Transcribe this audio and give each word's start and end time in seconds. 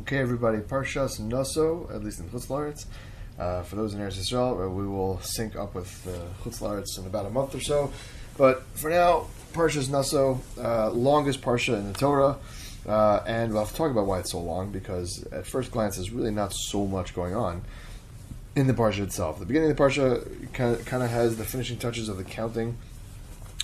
Okay, 0.00 0.18
everybody, 0.18 0.58
Parshas 0.58 1.20
Nasso, 1.20 1.88
at 1.94 2.02
least 2.02 2.18
in 2.18 2.28
Chutz. 2.28 2.86
Uh, 3.38 3.62
for 3.62 3.76
those 3.76 3.94
in 3.94 4.00
Eretz 4.00 4.18
Yisrael, 4.18 4.66
uh, 4.66 4.68
we 4.68 4.88
will 4.88 5.20
sync 5.20 5.54
up 5.54 5.76
with 5.76 6.04
uh, 6.08 6.48
Chutz 6.50 6.98
in 6.98 7.06
about 7.06 7.26
a 7.26 7.30
month 7.30 7.54
or 7.54 7.60
so. 7.60 7.92
But 8.36 8.64
for 8.74 8.90
now, 8.90 9.26
Parshas 9.52 9.88
Nasso, 9.88 10.40
uh, 10.58 10.90
longest 10.90 11.42
Parsha 11.42 11.78
in 11.78 11.92
the 11.92 11.96
Torah. 11.96 12.36
Uh, 12.84 13.22
and 13.24 13.52
we'll 13.52 13.62
have 13.62 13.70
to 13.70 13.76
talk 13.76 13.92
about 13.92 14.06
why 14.06 14.18
it's 14.18 14.32
so 14.32 14.40
long, 14.40 14.72
because 14.72 15.24
at 15.30 15.46
first 15.46 15.70
glance, 15.70 15.94
there's 15.94 16.10
really 16.10 16.32
not 16.32 16.52
so 16.52 16.86
much 16.86 17.14
going 17.14 17.36
on 17.36 17.62
in 18.56 18.66
the 18.66 18.74
Parsha 18.74 19.04
itself. 19.04 19.38
The 19.38 19.46
beginning 19.46 19.70
of 19.70 19.76
the 19.76 19.82
Parsha 19.82 20.52
kind 20.52 21.02
of 21.04 21.10
has 21.10 21.36
the 21.36 21.44
finishing 21.44 21.78
touches 21.78 22.08
of 22.08 22.16
the 22.16 22.24
counting 22.24 22.78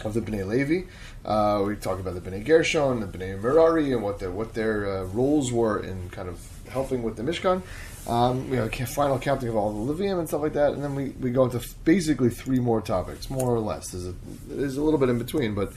of 0.05 0.15
the 0.15 0.21
Bnei 0.21 0.47
Levi. 0.47 0.89
Uh, 1.25 1.63
we 1.67 1.77
talk 1.77 2.01
about 2.01 2.15
the 2.15 2.21
Bnei 2.21 2.45
Gershon, 2.45 3.03
and 3.03 3.03
the 3.03 3.19
Bnei 3.19 3.41
Merari, 3.41 3.93
and 3.93 4.03
what 4.03 4.19
their 4.19 4.31
what 4.31 4.55
their 4.55 4.87
uh, 4.87 5.05
roles 5.05 5.53
were 5.53 5.83
in 5.83 6.11
kind 6.11 6.29
of 6.29 6.41
helping 6.69 7.03
with 7.03 7.17
the 7.17 7.23
Mishkan. 7.23 7.63
Um, 8.09 8.49
you 8.49 8.57
know, 8.57 8.69
final 8.87 9.19
counting 9.19 9.51
of 9.51 9.57
all 9.57 9.73
the 9.73 9.93
Leviim 9.93 10.19
and 10.19 10.27
stuff 10.27 10.41
like 10.41 10.55
that, 10.55 10.73
and 10.73 10.83
then 10.83 10.95
we, 10.95 11.11
we 11.11 11.31
go 11.31 11.45
into 11.45 11.63
basically 11.85 12.31
three 12.31 12.59
more 12.59 12.81
topics, 12.81 13.29
more 13.29 13.55
or 13.55 13.61
less. 13.61 13.91
There's 13.91 14.07
a, 14.07 14.15
there's 14.49 14.79
a 14.79 14.83
little 14.83 14.99
bit 14.99 15.11
in 15.11 15.19
between, 15.19 15.55
but 15.55 15.73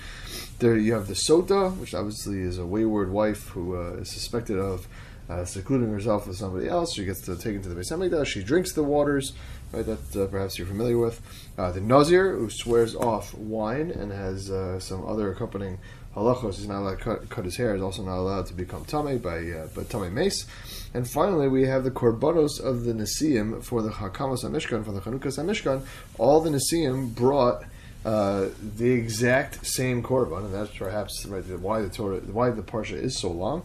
there 0.59 0.77
you 0.77 0.93
have 0.93 1.07
the 1.07 1.15
Sota, 1.15 1.75
which 1.77 1.93
obviously 1.93 2.39
is 2.39 2.57
a 2.57 2.65
wayward 2.65 3.11
wife 3.11 3.49
who 3.49 3.75
uh, 3.75 3.97
is 4.01 4.09
suspected 4.09 4.57
of 4.57 4.87
uh, 5.29 5.45
secluding 5.45 5.91
herself 5.91 6.27
with 6.27 6.37
somebody 6.37 6.67
else. 6.67 6.93
She 6.93 7.05
gets 7.05 7.21
to 7.21 7.35
take 7.35 7.55
into 7.55 7.69
the 7.69 7.75
Beis 7.75 7.91
Hamikdash. 7.91 8.27
She 8.27 8.43
drinks 8.43 8.73
the 8.73 8.83
waters, 8.83 9.33
right? 9.71 9.85
That 9.85 10.15
uh, 10.15 10.27
perhaps 10.27 10.57
you're 10.57 10.67
familiar 10.67 10.97
with. 10.97 11.21
Uh, 11.57 11.71
the 11.71 11.81
Nazir, 11.81 12.35
who 12.35 12.49
swears 12.49 12.95
off 12.95 13.33
wine 13.33 13.91
and 13.91 14.11
has 14.11 14.51
uh, 14.51 14.79
some 14.79 15.05
other 15.05 15.31
accompanying 15.31 15.79
halachos. 16.15 16.57
He's 16.57 16.67
not 16.67 16.81
allowed 16.81 16.97
to 16.99 17.03
cut, 17.03 17.29
cut 17.29 17.45
his 17.45 17.57
hair. 17.57 17.73
He's 17.73 17.83
also 17.83 18.03
not 18.03 18.17
allowed 18.17 18.47
to 18.47 18.53
become 18.53 18.85
tame 18.85 19.17
by 19.19 19.39
uh, 19.49 19.67
by 19.67 19.83
tame 19.83 20.13
meis. 20.13 20.45
And 20.93 21.09
finally, 21.09 21.47
we 21.47 21.65
have 21.65 21.83
the 21.83 21.91
korbanos 21.91 22.59
of 22.59 22.83
the 22.83 22.93
Nesiim 22.93 23.63
for 23.63 23.81
the 23.81 23.89
Hakamos 23.89 24.43
Mishkan, 24.43 24.85
for 24.85 24.91
the 24.91 24.99
Chanukas 25.01 25.43
Mishkan. 25.43 25.85
All 26.17 26.41
the 26.41 26.49
Nesiim 26.49 27.13
brought. 27.15 27.63
Uh, 28.05 28.49
the 28.75 28.91
exact 28.91 29.65
same 29.65 30.03
korban, 30.03 30.43
and 30.43 30.53
that's 30.53 30.75
perhaps 30.75 31.25
right, 31.25 31.41
why 31.61 31.79
the 31.81 31.87
Torah, 31.87 32.19
why 32.19 32.49
the 32.49 32.61
parsha 32.61 33.01
is 33.01 33.17
so 33.17 33.31
long. 33.31 33.63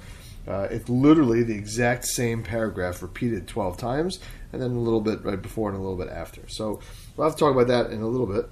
Uh, 0.48 0.66
it's 0.70 0.88
literally 0.88 1.42
the 1.42 1.54
exact 1.54 2.06
same 2.06 2.42
paragraph 2.42 3.02
repeated 3.02 3.46
12 3.46 3.76
times, 3.76 4.18
and 4.52 4.62
then 4.62 4.70
a 4.70 4.80
little 4.80 5.02
bit 5.02 5.22
right 5.22 5.40
before 5.40 5.68
and 5.68 5.78
a 5.78 5.80
little 5.80 5.98
bit 5.98 6.08
after. 6.08 6.40
So 6.48 6.80
we'll 7.16 7.28
have 7.28 7.36
to 7.36 7.40
talk 7.40 7.52
about 7.54 7.68
that 7.68 7.90
in 7.90 8.00
a 8.00 8.06
little 8.06 8.26
bit. 8.26 8.48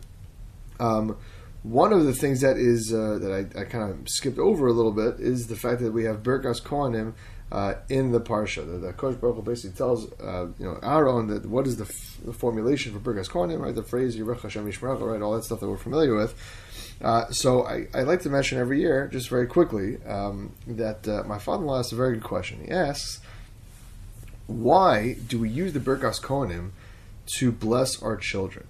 Um, 0.79 1.17
one 1.63 1.93
of 1.93 2.05
the 2.05 2.13
things 2.13 2.43
that 2.43 2.59
is 2.59 2.93
uh, 2.93 3.19
that 3.19 3.33
I, 3.33 3.61
I 3.61 3.65
kind 3.65 3.91
of 3.91 4.09
skipped 4.09 4.39
over 4.39 4.67
a 4.67 4.73
little 4.73 4.93
bit 4.93 5.21
is 5.21 5.47
the 5.47 5.57
fact 5.57 5.81
that 5.81 5.93
we 5.93 6.05
have 6.05 6.23
Birkas 6.23 6.63
Kohanim 6.63 7.15
uh, 7.51 7.75
in 7.89 8.13
the 8.13 8.21
parsha. 8.21 8.67
The, 8.67 8.79
the 8.79 8.93
Kosh 8.93 9.15
Baruch 9.15 9.45
basically 9.45 9.77
tells 9.77 10.13
uh, 10.21 10.49
you 10.59 10.67
know 10.67 10.79
Aaron 10.83 11.29
that 11.29 11.47
what 11.47 11.67
is 11.67 11.77
the, 11.77 11.85
f- 11.85 12.19
the 12.25 12.33
formulation 12.33 12.93
for 12.93 12.99
Birkas 13.01 13.31
Kohanim, 13.31 13.61
right? 13.61 13.75
The 13.75 13.83
phrase 13.83 14.17
Yerech 14.17 14.43
Hashem 14.43 14.67
right? 14.67 15.23
All 15.23 15.35
that 15.35 15.45
stuff 15.45 15.61
that 15.61 15.69
we're 15.69 15.77
familiar 15.77 16.15
with. 16.15 16.35
Uh, 17.03 17.31
so 17.31 17.67
I, 17.67 17.89
I, 17.95 18.03
like 18.03 18.23
to 18.23 18.31
mention 18.31 18.59
every 18.59 18.81
year, 18.81 19.07
just 19.09 19.29
very 19.29 19.47
quickly, 19.47 20.03
um, 20.05 20.55
that 20.67 21.07
uh, 21.07 21.25
my 21.27 21.39
father-in-law 21.39 21.81
asked 21.81 21.93
a 21.93 21.97
very 21.97 22.15
good 22.15 22.25
question. 22.25 22.65
He 22.65 22.71
asks, 22.71 23.21
"Why 24.47 25.15
do 25.27 25.39
we 25.39 25.51
use 25.51 25.75
the 25.75 25.81
Birkas 25.81 26.21
Kohanim 26.21 26.71
to 27.39 27.53
bless 27.53 28.03
our 28.03 28.17
children?" 28.17 28.67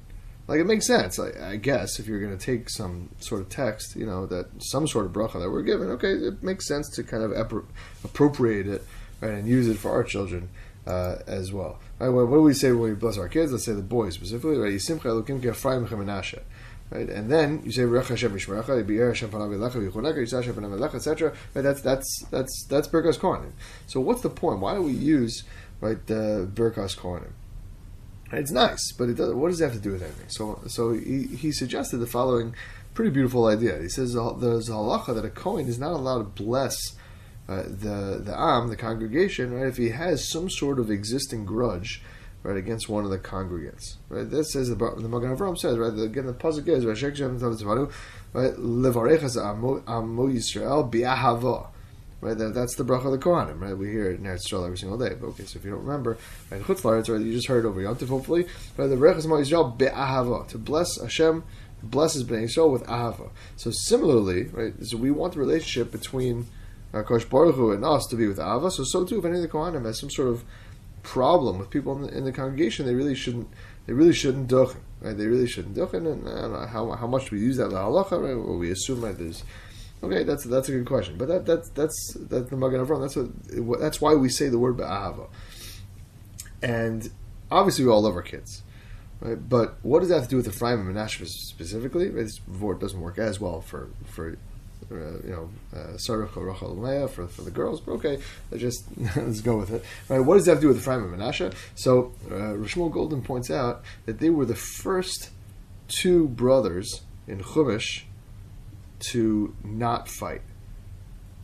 Like 0.49 0.61
it 0.61 0.65
makes 0.65 0.87
sense, 0.87 1.19
I, 1.19 1.33
I 1.51 1.57
guess, 1.57 1.99
if 1.99 2.07
you're 2.07 2.21
going 2.21 2.37
to 2.37 2.45
take 2.45 2.71
some 2.71 3.09
sort 3.19 3.41
of 3.41 3.49
text, 3.49 3.97
you 3.97 4.07
know, 4.07 4.27
that 4.27 4.47
some 4.63 4.87
sort 4.87 5.07
of 5.07 5.13
bracha 5.13 5.41
that 5.41 5.51
we're 5.51 5.63
given. 5.63 5.91
Okay, 5.91 6.13
it 6.13 6.43
makes 6.43 6.69
sense 6.69 6.89
to 6.91 7.03
kind 7.03 7.25
of 7.25 7.33
appro- 7.33 7.67
appropriate 8.05 8.69
it 8.69 8.85
right, 9.21 9.33
and 9.33 9.49
use 9.49 9.69
it 9.69 9.77
for 9.77 9.91
our 9.91 10.05
children 10.05 10.49
uh, 10.87 11.17
as 11.27 11.53
well. 11.53 11.81
Right, 11.99 12.09
what, 12.09 12.29
what, 12.29 12.37
do 12.37 12.43
we 12.43 12.55
say 12.55 12.71
when 12.71 12.91
we 12.91 12.95
bless 12.95 13.19
our 13.19 13.29
kids? 13.29 13.51
Let's 13.51 13.65
say 13.65 13.73
the 13.73 13.83
boys 13.83 14.15
specifically, 14.15 14.57
right? 14.57 14.73
Right, 16.89 17.09
and 17.09 17.31
then 17.31 17.63
you 17.65 17.73
say 17.73 17.83
Rech 17.83 18.07
Hashem 18.07 18.33
Mishmerecha, 18.33 18.85
Yibir 18.85 19.09
Hashem 19.09 19.31
Panav 19.31 19.51
Elecha, 19.51 19.91
Yichoneka, 19.91 20.19
Yisrael 20.19 20.45
Hashem 20.45 20.55
Panav 20.55 20.79
Elecha, 20.79 20.95
etc. 20.95 21.33
Right, 21.53 21.63
that's 21.63 21.81
that's 21.81 22.25
that's 22.31 22.65
that's 22.69 22.87
Birkas 22.87 23.19
Kohanim. 23.19 23.53
So 23.87 23.99
what's 23.99 24.23
the 24.23 24.31
point? 24.31 24.61
Why 24.61 24.75
do 24.75 24.83
we 24.83 24.93
use 24.93 25.43
right 25.81 26.05
the 26.07 26.49
Birkas 26.53 26.97
Kohanim? 26.97 27.33
It's 28.33 28.53
nice, 28.53 28.93
but 28.93 29.09
it 29.09 29.17
does, 29.17 29.35
what 29.35 29.51
does 29.51 29.61
it 29.61 29.65
have 29.65 29.73
to 29.73 29.81
do 29.81 29.93
with 29.93 30.03
anything? 30.03 30.29
So 30.29 30.61
so 30.69 30.93
he, 30.93 31.25
he 31.27 31.51
suggested 31.51 31.99
the 31.99 32.07
following 32.07 32.55
pretty 32.95 33.11
beautiful 33.11 33.47
idea. 33.47 33.79
He 33.81 33.89
says 33.89 34.15
there's 34.15 34.69
a 34.69 34.73
halacha 34.73 35.15
that 35.15 35.25
a 35.25 35.31
Kohen 35.31 35.69
is 35.69 35.79
not 35.79 35.93
allowed 35.93 36.19
to 36.19 36.43
bless 36.43 36.97
uh, 37.49 37.63
the 37.63 38.21
the 38.25 38.35
Am, 38.37 38.69
the 38.69 38.77
congregation, 38.77 39.53
right, 39.53 39.67
if 39.67 39.77
he 39.77 39.91
has 39.91 40.29
some 40.29 40.49
sort 40.49 40.79
of 40.79 40.91
existing 40.91 41.45
grudge 41.45 42.03
right, 42.43 42.57
against 42.57 42.89
one 42.89 43.05
of 43.05 43.11
the 43.11 43.19
congregants. 43.19 43.97
Right, 44.09 44.29
that 44.31 44.45
says 44.45 44.69
the, 44.69 44.75
the 44.75 45.09
Magen 45.09 45.37
Avraham 45.37 45.59
says 45.59 45.79
right. 45.79 45.93
Again, 45.93 46.27
the 46.27 46.33
pasuk 46.33 46.69
is 46.69 46.85
right. 46.85 47.89
Right, 48.33 48.55
levarechas 48.55 49.37
amo 49.37 50.29
Yisrael 50.29 50.91
bi'ahava. 50.91 51.69
Right, 52.21 52.37
that, 52.39 52.55
that's 52.55 52.75
the 52.77 52.85
bracha 52.85 53.07
of 53.07 53.13
the 53.13 53.19
Kohanim. 53.19 53.61
Right, 53.61 53.77
we 53.77 53.91
hear 53.91 54.11
it 54.11 54.21
in 54.21 54.25
Eretz 54.25 54.53
every 54.53 54.79
single 54.79 54.99
day. 54.99 55.15
But 55.21 55.29
okay, 55.29 55.45
so 55.45 55.59
if 55.59 55.65
you 55.65 55.71
don't 55.71 55.85
remember, 55.85 56.17
right, 56.51 56.63
Chutz 56.63 56.85
right, 56.85 57.21
you 57.21 57.33
just 57.33 57.47
heard 57.47 57.67
over 57.67 57.81
Yom 57.81 57.97
hopefully. 57.97 58.47
Right, 58.77 58.87
the 58.87 58.97
rechas 58.97 59.25
amo 59.25 59.37
Yisrael 59.37 59.77
bi'ahava 59.77 60.49
to 60.49 60.59
bless 60.59 61.01
Hashem, 61.01 61.45
blesses 61.83 62.25
Bnei 62.25 62.45
Yisrael 62.45 62.71
with 62.71 62.85
ahava. 62.85 63.31
So 63.57 63.71
similarly, 63.71 64.45
right, 64.45 64.75
so 64.83 64.97
we 64.97 65.11
want 65.11 65.35
the 65.35 65.41
relationship 65.41 65.93
between 65.93 66.47
uh, 66.95 67.03
Kosh 67.03 67.25
Baruch 67.25 67.57
Hu 67.57 67.73
and 67.73 67.85
us 67.85 68.07
to 68.07 68.17
be 68.17 68.27
with 68.27 68.39
ahava. 68.39 68.73
So 68.73 68.85
so 68.85 69.05
too, 69.05 69.19
if 69.19 69.25
any 69.25 69.37
of 69.37 69.43
the 69.43 69.49
Kohanim 69.49 69.85
has 69.85 70.01
some 70.01 70.11
sort 70.11 70.29
of 70.29 70.45
problem 71.07 71.57
with 71.59 71.71
people 71.71 71.95
in 71.95 72.03
the, 72.03 72.19
in 72.19 72.25
the 72.25 72.33
congregation, 72.33 72.85
they 72.85 72.95
really 72.95 73.15
shouldn't. 73.15 73.49
They 73.87 73.93
really 73.93 74.13
shouldn't 74.13 74.51
duchen, 74.51 74.81
right? 75.01 75.17
They 75.17 75.27
really 75.27 75.47
shouldn't 75.47 75.77
duchen, 75.77 76.11
and 76.11 76.25
know 76.25 76.67
how, 76.67 76.91
how 76.91 77.07
much 77.07 77.31
we 77.31 77.39
use 77.39 77.57
that 77.59 77.71
halacha, 77.71 78.21
right? 78.21 78.33
Or 78.33 78.59
we 78.59 78.73
assume 78.73 79.03
that 79.03 79.17
there's 79.17 79.45
okay. 80.03 80.25
That's 80.25 80.45
that's 80.45 80.69
a 80.69 80.73
good 80.73 80.87
question, 80.87 81.17
but 81.17 81.29
that 81.29 81.47
that's 81.47 81.69
that's 81.71 82.17
that's 82.19 82.51
the 82.51 82.57
Magen 82.57 82.85
Avraham. 82.85 83.03
That's 83.03 83.17
what 83.61 83.81
that's 83.81 84.01
why 84.01 84.15
we 84.15 84.29
say 84.29 84.49
the 84.49 84.59
word 84.59 84.77
ba'ahava, 84.77 85.29
and 86.61 87.09
obviously 87.53 87.85
we 87.85 87.91
all 87.93 88.03
love 88.03 88.17
our 88.17 88.23
kids, 88.23 88.65
right? 89.21 89.49
But 89.49 89.77
what 89.83 90.01
does 90.01 90.09
that 90.09 90.17
have 90.17 90.25
to 90.25 90.31
do 90.31 90.37
with 90.37 90.47
the 90.47 90.53
Ephraim 90.53 90.81
and 90.81 90.97
Menashe 90.97 91.25
specifically? 91.29 92.11
Right? 92.11 92.25
This 92.25 92.41
doesn't 92.81 93.01
work 93.01 93.19
as 93.19 93.41
well 93.41 93.61
for 93.61 93.91
for 94.05 94.37
you 94.91 95.23
know, 95.27 95.51
Sarach 95.97 96.37
or 96.37 96.47
Rachel 96.47 96.77
Leah 96.77 97.09
for, 97.09 97.27
for 97.27 97.43
the 97.43 97.51
girls, 97.51 97.81
but 97.81 97.93
okay, 97.93 98.19
let's 98.51 98.63
just 98.63 98.85
let's 99.17 99.41
go 99.41 99.57
with 99.57 99.73
it. 99.73 99.85
Right? 100.09 100.21
What 100.21 100.35
does 100.35 100.47
that 100.47 100.53
have 100.53 100.59
to 100.59 100.63
do 100.63 100.69
with 100.69 100.79
Ephraim 100.79 101.13
and 101.13 101.21
Menashe? 101.21 101.55
So, 101.75 102.13
uh, 102.31 102.89
Golden 102.89 103.23
points 103.23 103.51
out 103.51 103.83
that 104.05 104.21
they 104.21 104.31
were 104.31 104.45
the 104.45 104.55
first 104.55 105.31
two 105.89 106.29
brothers 106.29 107.03
in 107.27 107.41
Chumash 107.41 108.03
to 109.11 109.55
not 109.65 110.09
fight. 110.09 110.43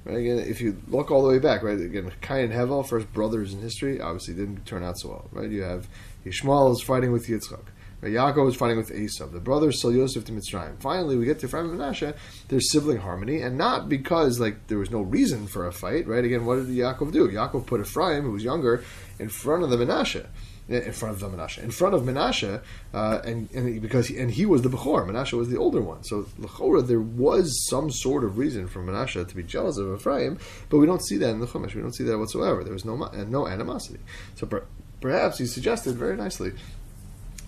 Right? 0.05 0.17
Again, 0.17 0.39
if 0.39 0.61
you 0.61 0.81
look 0.89 1.11
all 1.11 1.23
the 1.23 1.29
way 1.29 1.39
back, 1.39 1.63
right? 1.63 1.79
Again, 1.79 2.11
Cain 2.21 2.51
and 2.51 2.53
Hevel, 2.53 2.87
first 2.87 3.13
brothers 3.13 3.53
in 3.53 3.61
history, 3.61 4.01
obviously 4.01 4.35
didn't 4.35 4.67
turn 4.67 4.83
out 4.83 4.99
so 4.99 5.11
well. 5.11 5.29
Right? 5.33 5.51
You 5.51 5.63
have 5.63 5.89
Yishmael 6.25 6.73
is 6.73 6.83
fighting 6.83 7.13
with 7.13 7.27
Yitzchak. 7.27 7.65
Yaakov 8.09 8.49
is 8.49 8.57
fighting 8.57 8.77
with 8.77 8.91
Esav. 8.91 9.33
The 9.33 9.41
brothers 9.41 9.81
sell 9.81 9.93
Yosef 9.93 10.25
to 10.25 10.33
Mitzrayim. 10.33 10.81
Finally, 10.81 11.17
we 11.17 11.25
get 11.25 11.39
to 11.41 11.47
Ephraim 11.47 11.71
and 11.71 11.79
Menashe. 11.79 12.15
There's 12.49 12.71
sibling 12.73 12.99
harmony, 12.99 13.41
and 13.41 13.57
not 13.57 13.89
because 13.89 14.41
like 14.41 14.67
there 14.67 14.79
was 14.79 14.91
no 14.91 15.03
reason 15.03 15.47
for 15.47 15.67
a 15.67 15.73
fight, 15.73 16.09
right? 16.09 16.25
Again, 16.25 16.45
what 16.45 16.57
did 16.57 16.69
Yaakov 16.69 17.13
do? 17.13 17.29
Yaakov 17.29 17.67
put 17.67 17.81
Ephraim, 17.81 18.25
who 18.25 18.33
was 18.33 18.43
younger, 18.43 18.85
in 19.19 19.29
front 19.29 19.63
of 19.63 19.71
the 19.71 19.77
Menashe. 19.77 20.27
In 20.69 20.93
front 20.93 21.15
of 21.15 21.21
the 21.21 21.37
Menashe, 21.37 21.63
in 21.63 21.73
front 21.73 21.95
of 21.95 22.03
Menashe, 22.03 22.63
uh, 22.95 23.21
and, 23.25 23.51
and 23.53 23.83
because 23.83 24.07
he, 24.07 24.17
and 24.17 24.31
he 24.31 24.47
was 24.47 24.63
the 24.63 24.71
Bechor, 24.71 25.05
Menashe 25.07 25.33
was 25.33 25.51
the 25.51 25.59
older 25.59 25.83
one. 25.83 26.03
So 26.05 26.23
Lechora, 26.41 26.87
there 26.87 27.01
was 27.01 27.67
some 27.69 27.91
sort 27.91 28.23
of 28.23 28.39
reason 28.39 28.69
for 28.69 28.81
Menashe 28.81 29.27
to 29.29 29.37
be 29.37 29.43
jealous 29.43 29.77
of 29.77 29.93
Ephraim, 29.93 30.39
but 30.71 30.79
we 30.79 30.87
don't 30.87 31.05
see 31.05 31.19
that 31.19 31.31
in 31.31 31.41
the 31.41 31.47
Chumash. 31.47 31.75
We 31.75 31.83
don't 31.83 31.95
see 31.95 32.05
that 32.05 32.17
whatsoever. 32.17 32.63
There 32.63 32.73
was 32.73 32.85
no 32.85 32.97
no 32.97 33.49
animosity. 33.49 33.99
So 34.37 34.47
per, 34.47 34.65
perhaps 35.01 35.39
he 35.39 35.47
suggested 35.47 35.97
very 35.97 36.17
nicely 36.17 36.53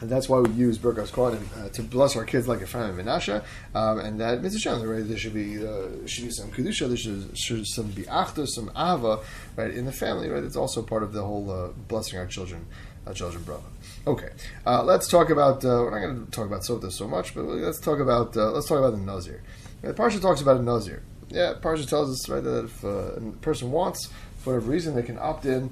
and 0.00 0.11
that's 0.11 0.29
why 0.29 0.41
we 0.41 0.50
use 0.50 0.79
Birkas 0.79 1.11
Kohanim 1.11 1.46
uh, 1.56 1.69
to 1.70 1.82
bless 1.82 2.17
our 2.17 2.25
kids 2.25 2.49
like 2.49 2.61
Ephraim 2.61 2.99
and 2.99 3.08
Menashe. 3.08 3.43
Um, 3.75 3.99
and 4.00 4.20
that 4.20 4.43
Mitzvah 4.43 4.87
right? 4.87 5.06
There 5.06 5.17
should 5.17 5.35
be 5.35 5.64
uh, 5.67 6.06
should 6.06 6.25
be 6.25 6.31
some 6.31 6.50
kedusha, 6.50 6.88
there 6.88 6.96
should, 6.96 7.38
should 7.38 7.67
some 7.67 7.88
be 7.88 8.02
achta, 8.02 8.46
some 8.46 8.70
ava, 8.70 9.20
right, 9.56 9.70
in 9.70 9.85
the 9.85 9.93
family, 9.93 10.29
right? 10.29 10.43
It's 10.43 10.56
also 10.56 10.82
part 10.82 11.02
of 11.02 11.12
the 11.12 11.23
whole 11.23 11.50
uh, 11.50 11.69
blessing 11.88 12.19
our 12.19 12.26
children, 12.26 12.67
our 13.06 13.14
children 13.14 13.44
brother. 13.44 13.62
Okay, 14.06 14.31
uh, 14.67 14.82
let's 14.82 15.08
talk 15.08 15.31
about. 15.31 15.64
Uh, 15.64 15.81
we're 15.82 15.91
not 15.91 16.00
going 16.00 16.25
to 16.26 16.31
talk 16.31 16.46
about 16.46 16.62
Sota 16.62 16.91
so 16.91 17.06
much, 17.06 17.35
but 17.35 17.44
let's 17.44 17.81
talk 17.81 18.00
about 18.00 18.37
uh, 18.37 18.50
let's 18.50 18.69
talk 18.69 18.79
about 18.79 18.93
the 18.93 18.99
Nazir. 18.99 19.43
The 19.82 19.94
Parsha 19.94 20.20
talks 20.20 20.41
about 20.41 20.58
a 20.58 20.62
Nazir. 20.62 21.02
Yeah, 21.29 21.55
Parsha 21.61 21.88
tells 21.88 22.11
us 22.11 22.29
right 22.29 22.43
that 22.43 22.64
if 22.64 22.85
a 22.85 23.20
person 23.41 23.70
wants, 23.70 24.11
for 24.38 24.55
whatever 24.55 24.70
reason, 24.70 24.94
they 24.94 25.02
can 25.02 25.19
opt 25.19 25.46
in 25.46 25.70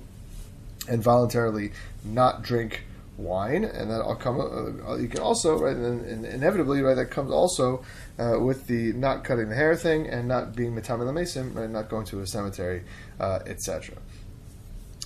and 0.89 1.03
voluntarily 1.03 1.73
not 2.05 2.43
drink 2.43 2.85
wine, 3.17 3.65
and 3.65 3.91
that 3.91 4.05
will 4.05 4.17
come. 4.17 4.41
Uh, 4.41 4.97
you 4.97 5.09
can 5.09 5.21
also 5.21 5.59
right, 5.59 5.77
and, 5.77 6.05
and, 6.05 6.25
inevitably, 6.25 6.83
right, 6.83 6.95
that 6.95 7.11
comes 7.11 7.31
also 7.31 7.83
uh, 8.19 8.39
with 8.41 8.67
the 8.67 8.93
not 8.95 9.25
cutting 9.25 9.49
the 9.49 9.55
hair 9.55 9.77
thing 9.77 10.07
and 10.07 10.29
not 10.29 10.55
being 10.55 10.75
mitamil 10.75 11.13
mason, 11.13 11.53
right, 11.55 11.69
not 11.69 11.89
going 11.89 12.07
to 12.07 12.21
a 12.21 12.27
cemetery, 12.27 12.85
uh, 13.21 13.41
etc. 13.47 13.97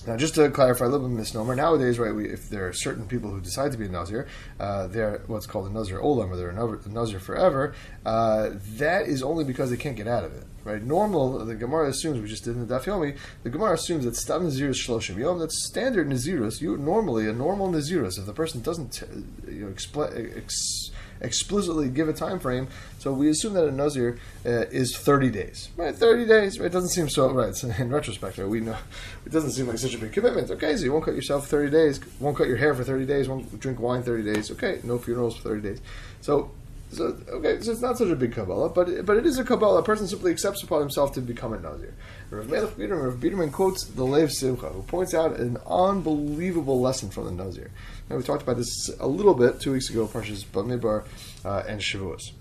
Now, 0.07 0.15
just 0.15 0.35
to 0.35 0.49
clarify 0.49 0.85
a 0.85 0.87
little 0.87 1.07
bit 1.09 1.17
misnomer, 1.17 1.53
nowadays, 1.53 1.99
right, 1.99 2.15
we, 2.15 2.29
if 2.29 2.49
there 2.49 2.65
are 2.67 2.73
certain 2.73 3.07
people 3.07 3.29
who 3.29 3.41
decide 3.41 3.73
to 3.73 3.77
be 3.77 3.87
a 3.87 3.89
Nazir, 3.89 4.27
uh, 4.57 4.87
they're 4.87 5.21
what's 5.27 5.45
called 5.45 5.67
a 5.67 5.69
Nazir 5.69 5.99
Olam, 5.99 6.29
or 6.29 6.37
they're 6.37 6.49
a 6.49 6.89
Nazir 6.89 7.19
forever, 7.19 7.73
uh, 8.05 8.51
that 8.77 9.07
is 9.07 9.21
only 9.21 9.43
because 9.43 9.69
they 9.69 9.75
can't 9.75 9.97
get 9.97 10.07
out 10.07 10.23
of 10.23 10.33
it. 10.33 10.45
Right? 10.67 10.83
Normal, 10.83 11.45
the 11.45 11.55
Gemara 11.55 11.87
assumes, 11.87 12.19
we 12.19 12.27
just 12.27 12.43
did 12.43 12.57
in 12.57 12.67
the 12.67 12.75
Daf 12.75 12.83
Yomi, 12.83 13.17
the 13.43 13.49
Gemara 13.49 13.75
assumes 13.75 14.03
that 14.03 14.17
Stam 14.17 14.43
Nazir 14.43 14.71
is 14.71 14.77
Shloshim 14.77 15.17
Yom, 15.17 15.39
that's 15.39 15.65
standard 15.65 16.09
Nazirus. 16.09 16.59
You, 16.59 16.75
normally, 16.77 17.25
a 17.29 17.31
normal 17.31 17.71
Nazirus, 17.71 18.19
if 18.19 18.25
the 18.25 18.33
person 18.33 18.61
doesn't 18.61 19.01
you 19.47 19.65
know, 19.65 19.67
expl- 19.67 20.35
ex- 20.35 20.91
explicitly 21.21 21.87
give 21.87 22.09
a 22.09 22.13
time 22.13 22.39
frame. 22.39 22.67
So 22.99 23.13
we 23.13 23.29
assume 23.29 23.53
that 23.53 23.65
a 23.65 23.71
nazir 23.71 24.19
uh, 24.45 24.65
is 24.69 24.95
30 24.97 25.29
days, 25.29 25.69
right? 25.77 25.95
30 25.95 26.25
days. 26.25 26.59
Right? 26.59 26.65
It 26.65 26.73
doesn't 26.73 26.89
seem 26.89 27.09
so 27.09 27.31
right. 27.31 27.63
In 27.79 27.89
retrospect, 27.89 28.37
right, 28.37 28.47
we 28.47 28.59
know 28.59 28.77
it 29.25 29.31
doesn't 29.31 29.51
seem 29.51 29.67
like 29.67 29.77
such 29.77 29.95
a 29.95 29.97
big 29.97 30.11
commitment. 30.11 30.51
Okay, 30.51 30.75
so 30.75 30.83
you 30.83 30.91
won't 30.91 31.05
cut 31.05 31.15
yourself 31.15 31.47
30 31.47 31.71
days, 31.71 31.99
won't 32.19 32.37
cut 32.37 32.47
your 32.47 32.57
hair 32.57 32.75
for 32.75 32.83
30 32.83 33.05
days, 33.05 33.29
won't 33.29 33.59
drink 33.59 33.79
wine 33.79 34.03
30 34.03 34.33
days. 34.33 34.51
Okay, 34.51 34.81
no 34.83 34.97
funerals 34.97 35.37
for 35.37 35.43
30 35.43 35.61
days. 35.61 35.81
So 36.21 36.51
so 36.91 37.17
okay, 37.29 37.59
so 37.61 37.71
it's 37.71 37.81
not 37.81 37.97
such 37.97 38.07
a 38.07 38.15
big 38.15 38.33
kabbalah, 38.33 38.69
but 38.69 39.05
but 39.05 39.17
it 39.17 39.25
is 39.25 39.37
a 39.37 39.43
kabbalah. 39.43 39.79
A 39.79 39.83
person 39.83 40.07
simply 40.07 40.31
accepts 40.31 40.63
upon 40.63 40.79
himself 40.79 41.13
to 41.13 41.21
become 41.21 41.53
a 41.53 41.59
nazir. 41.59 41.93
Rav 42.29 42.49
Melech 42.49 42.75
Biderman, 42.75 43.03
Rav 43.03 43.15
Biderman 43.15 43.51
quotes 43.51 43.83
the 43.83 44.05
Lev 44.05 44.31
Simcha, 44.31 44.69
who 44.69 44.81
points 44.83 45.13
out 45.13 45.37
an 45.37 45.57
unbelievable 45.67 46.79
lesson 46.79 47.09
from 47.09 47.25
the 47.25 47.31
nazir. 47.31 47.71
Now 48.09 48.15
we 48.15 48.23
talked 48.23 48.43
about 48.43 48.57
this 48.57 48.89
a 48.99 49.07
little 49.07 49.33
bit 49.33 49.59
two 49.59 49.73
weeks 49.73 49.89
ago, 49.89 50.07
Parshas 50.07 50.45
Bamidbar 50.45 51.05
uh, 51.43 51.63
and 51.67 51.81
Shavuos. 51.81 52.31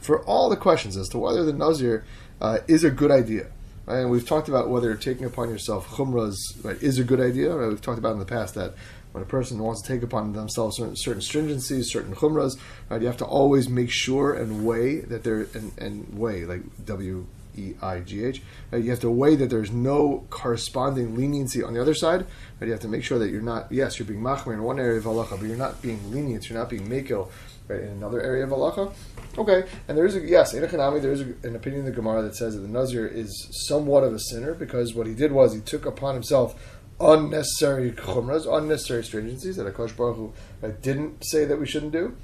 For 0.00 0.24
all 0.24 0.48
the 0.48 0.56
questions 0.56 0.96
as 0.96 1.08
to 1.10 1.18
whether 1.18 1.44
the 1.44 1.52
nazir 1.52 2.04
uh, 2.40 2.58
is 2.66 2.82
a 2.82 2.90
good 2.90 3.10
idea? 3.10 3.52
And 3.90 4.10
we've 4.10 4.26
talked 4.26 4.48
about 4.48 4.70
whether 4.70 4.94
taking 4.94 5.24
upon 5.24 5.50
yourself 5.50 5.88
chumras 5.88 6.36
right, 6.64 6.80
is 6.82 6.98
a 6.98 7.04
good 7.04 7.20
idea. 7.20 7.54
Right? 7.54 7.68
We've 7.68 7.80
talked 7.80 7.98
about 7.98 8.12
in 8.12 8.18
the 8.18 8.24
past 8.24 8.54
that 8.54 8.74
when 9.12 9.22
a 9.22 9.26
person 9.26 9.58
wants 9.58 9.82
to 9.82 9.88
take 9.88 10.02
upon 10.02 10.32
themselves 10.32 10.76
certain, 10.76 10.96
certain 10.96 11.20
stringencies, 11.20 11.86
certain 11.86 12.14
chumras, 12.14 12.58
right, 12.88 13.00
you 13.00 13.06
have 13.08 13.16
to 13.16 13.24
always 13.24 13.68
make 13.68 13.90
sure 13.90 14.34
and 14.34 14.64
weigh 14.64 15.00
that 15.00 15.24
they're 15.24 15.48
and, 15.54 15.76
and 15.78 16.18
weigh 16.18 16.44
like 16.44 16.62
W 16.84 17.26
E 17.56 17.74
I 17.82 18.00
G 18.00 18.24
H. 18.24 18.42
Right, 18.70 18.82
you 18.82 18.90
have 18.90 19.00
to 19.00 19.10
weigh 19.10 19.34
that 19.36 19.50
there's 19.50 19.72
no 19.72 20.24
corresponding 20.30 21.16
leniency 21.16 21.62
on 21.62 21.74
the 21.74 21.80
other 21.80 21.94
side. 21.94 22.26
Right, 22.60 22.66
you 22.66 22.70
have 22.70 22.80
to 22.80 22.88
make 22.88 23.02
sure 23.02 23.18
that 23.18 23.30
you're 23.30 23.42
not. 23.42 23.72
Yes, 23.72 23.98
you're 23.98 24.06
being 24.06 24.22
machmir 24.22 24.54
in 24.54 24.62
one 24.62 24.78
area 24.78 24.98
of 24.98 25.04
halacha, 25.04 25.30
but 25.30 25.42
you're 25.42 25.56
not 25.56 25.82
being 25.82 26.10
lenient. 26.12 26.48
You're 26.48 26.58
not 26.58 26.70
being 26.70 26.88
mekel 26.88 27.28
right, 27.70 27.82
in 27.82 27.88
another 27.88 28.20
area 28.20 28.44
of 28.44 28.50
halacha. 28.50 28.92
Okay, 29.38 29.64
and 29.86 29.96
there 29.96 30.06
is 30.06 30.16
a 30.16 30.20
yes 30.20 30.52
in 30.54 30.62
a 30.62 30.66
Economy 30.66 31.00
there 31.00 31.12
is 31.12 31.20
a, 31.20 31.34
an 31.44 31.54
opinion 31.54 31.80
in 31.80 31.84
the 31.84 31.92
Gemara 31.92 32.22
that 32.22 32.34
says 32.34 32.54
that 32.54 32.60
the 32.60 32.68
Nazir 32.68 33.06
is 33.06 33.48
somewhat 33.68 34.02
of 34.02 34.12
a 34.12 34.18
sinner 34.18 34.54
because 34.54 34.94
what 34.94 35.06
he 35.06 35.14
did 35.14 35.32
was 35.32 35.54
he 35.54 35.60
took 35.60 35.86
upon 35.86 36.14
himself 36.14 36.78
unnecessary 37.00 37.92
chumras, 37.92 38.46
unnecessary 38.46 39.02
stringencies 39.02 39.56
that 39.56 39.72
Akash 39.72 39.96
Baruch 39.96 40.16
Hu 40.16 40.32
right, 40.60 40.82
didn't 40.82 41.24
say 41.24 41.44
that 41.44 41.58
we 41.58 41.66
shouldn't 41.66 41.92
do. 41.92 42.16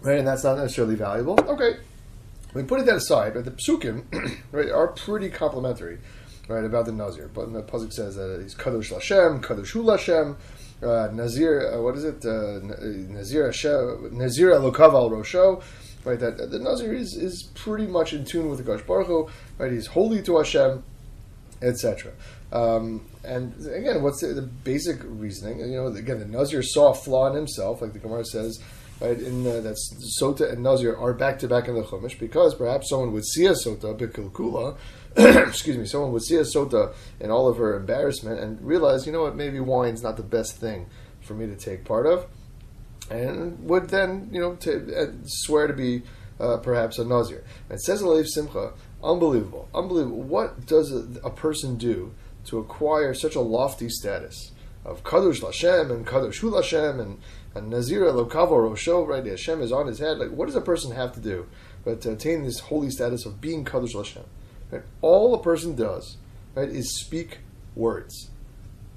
Right, 0.00 0.18
and 0.18 0.26
that's 0.26 0.44
not 0.44 0.56
necessarily 0.56 0.94
valuable. 0.94 1.38
Okay, 1.40 1.76
we 2.54 2.62
put 2.62 2.84
that 2.86 2.96
aside, 2.96 3.34
but 3.34 3.44
the 3.44 3.50
psukim 3.50 4.04
right, 4.52 4.70
are 4.70 4.88
pretty 4.88 5.28
complimentary, 5.28 5.98
right, 6.48 6.64
about 6.64 6.86
the 6.86 6.92
Nazir. 6.92 7.30
But 7.32 7.52
the 7.52 7.62
pasuk 7.62 7.92
says 7.92 8.16
that 8.16 8.40
he's 8.42 8.54
kadosh 8.54 8.92
Lashem, 8.92 9.40
kadosh 9.40 9.70
Hu 9.70 9.82
Lashem, 9.82 10.36
uh, 10.82 11.12
Nazir. 11.12 11.72
Uh, 11.72 11.82
what 11.82 11.96
is 11.96 12.04
it? 12.04 12.24
Uh, 12.24 12.60
Nazir 13.12 13.46
Hashem, 13.46 14.16
Nazir 14.16 14.50
Elokav 14.50 14.92
Rosho. 14.92 15.62
Right, 16.04 16.18
that 16.20 16.50
the 16.50 16.58
Nazir 16.58 16.94
is, 16.94 17.14
is 17.14 17.42
pretty 17.54 17.86
much 17.86 18.12
in 18.12 18.24
tune 18.24 18.48
with 18.48 18.58
the 18.58 18.64
Gosh 18.64 18.82
Baruch 18.82 19.08
Hu, 19.08 19.28
Right, 19.58 19.72
he's 19.72 19.88
holy 19.88 20.22
to 20.22 20.38
Hashem, 20.38 20.82
etc. 21.60 22.12
Um, 22.52 23.04
and 23.24 23.52
again, 23.66 24.02
what's 24.02 24.20
the, 24.20 24.28
the, 24.28 24.42
basic 24.42 25.00
reasoning? 25.04 25.58
You 25.58 25.76
know, 25.76 25.86
again, 25.88 26.18
the 26.18 26.24
Nazir 26.24 26.62
saw 26.62 26.92
a 26.92 26.94
flaw 26.94 27.28
in 27.28 27.34
himself, 27.34 27.82
like 27.82 27.92
the 27.92 27.98
Gemara 27.98 28.24
says, 28.24 28.58
right? 29.00 29.18
In 29.18 29.46
uh, 29.46 29.60
that's 29.60 30.18
Sota 30.20 30.50
and 30.52 30.62
Nazir 30.62 30.96
are 30.96 31.12
back 31.12 31.38
to 31.40 31.48
back 31.48 31.68
in 31.68 31.74
the 31.74 31.82
Chumash 31.82 32.18
because 32.18 32.54
perhaps 32.54 32.88
someone 32.88 33.12
would 33.12 33.26
see 33.26 33.44
a 33.44 33.52
Sota 33.52 33.98
bikilkula, 33.98 34.76
excuse 35.16 35.76
me, 35.76 35.86
someone 35.86 36.12
would 36.12 36.22
see 36.22 36.36
a 36.36 36.42
Sota 36.42 36.94
in 37.20 37.30
all 37.30 37.48
of 37.48 37.56
her 37.56 37.76
embarrassment 37.76 38.40
and 38.40 38.60
realize, 38.60 39.06
you 39.06 39.12
know 39.12 39.22
what, 39.22 39.36
maybe 39.36 39.60
wine's 39.60 40.02
not 40.02 40.16
the 40.16 40.22
best 40.22 40.56
thing 40.56 40.86
for 41.20 41.34
me 41.34 41.46
to 41.46 41.56
take 41.56 41.84
part 41.84 42.06
of, 42.06 42.26
and 43.10 43.58
would 43.68 43.88
then, 43.88 44.28
you 44.32 44.40
know, 44.40 44.54
to, 44.56 44.96
uh, 44.96 45.12
swear 45.24 45.66
to 45.66 45.72
be 45.72 46.02
uh, 46.38 46.58
perhaps 46.58 46.98
a 46.98 47.04
Nazir. 47.04 47.44
And 47.68 47.78
it 47.78 47.82
says 47.82 48.02
in 48.02 48.26
Simcha, 48.26 48.72
unbelievable, 49.02 49.68
unbelievable. 49.74 50.22
What 50.22 50.66
does 50.66 50.92
a, 50.92 51.06
a 51.24 51.30
person 51.30 51.76
do? 51.76 52.14
to 52.48 52.58
acquire 52.58 53.12
such 53.12 53.34
a 53.34 53.40
lofty 53.40 53.90
status 53.90 54.52
of 54.84 55.04
Kadosh 55.04 55.40
Lashem 55.40 55.90
and 55.90 56.06
Kadosh 56.06 56.38
Hu 56.38 56.56
and, 57.00 57.18
and 57.54 57.70
Nazir 57.70 58.04
Elokavo 58.04 58.70
Rosho, 58.70 59.06
right? 59.06 59.24
Hashem 59.24 59.60
is 59.60 59.70
on 59.70 59.86
his 59.86 59.98
head. 59.98 60.18
Like, 60.18 60.30
what 60.30 60.46
does 60.46 60.56
a 60.56 60.62
person 60.62 60.92
have 60.92 61.12
to 61.12 61.20
do 61.20 61.46
but 61.84 62.00
to 62.02 62.12
attain 62.12 62.42
this 62.42 62.60
holy 62.60 62.90
status 62.90 63.26
of 63.26 63.40
being 63.40 63.64
Kadosh 63.64 63.94
Lashem? 63.94 64.24
Right? 64.70 64.82
All 65.00 65.34
a 65.34 65.42
person 65.42 65.74
does, 65.74 66.16
right, 66.54 66.68
is 66.68 67.00
speak 67.00 67.38
words. 67.74 68.30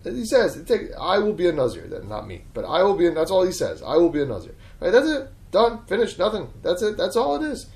And 0.03 0.17
he 0.17 0.25
says, 0.25 0.59
"I 0.99 1.19
will 1.19 1.33
be 1.33 1.47
a 1.47 1.51
Nazir." 1.51 1.87
That 1.87 2.07
not 2.07 2.27
me, 2.27 2.43
but 2.53 2.65
I 2.65 2.83
will 2.83 2.95
be. 2.95 3.07
A, 3.07 3.11
that's 3.11 3.31
all 3.31 3.45
he 3.45 3.51
says. 3.51 3.83
I 3.83 3.97
will 3.97 4.09
be 4.09 4.21
a 4.21 4.25
Nazir. 4.25 4.55
Right? 4.79 4.91
That's 4.91 5.07
it. 5.07 5.29
Done. 5.51 5.85
Finished. 5.85 6.17
Nothing. 6.17 6.49
That's 6.63 6.81
it. 6.81 6.97
That's 6.97 7.15
all 7.15 7.35
it 7.35 7.43
is. 7.43 7.67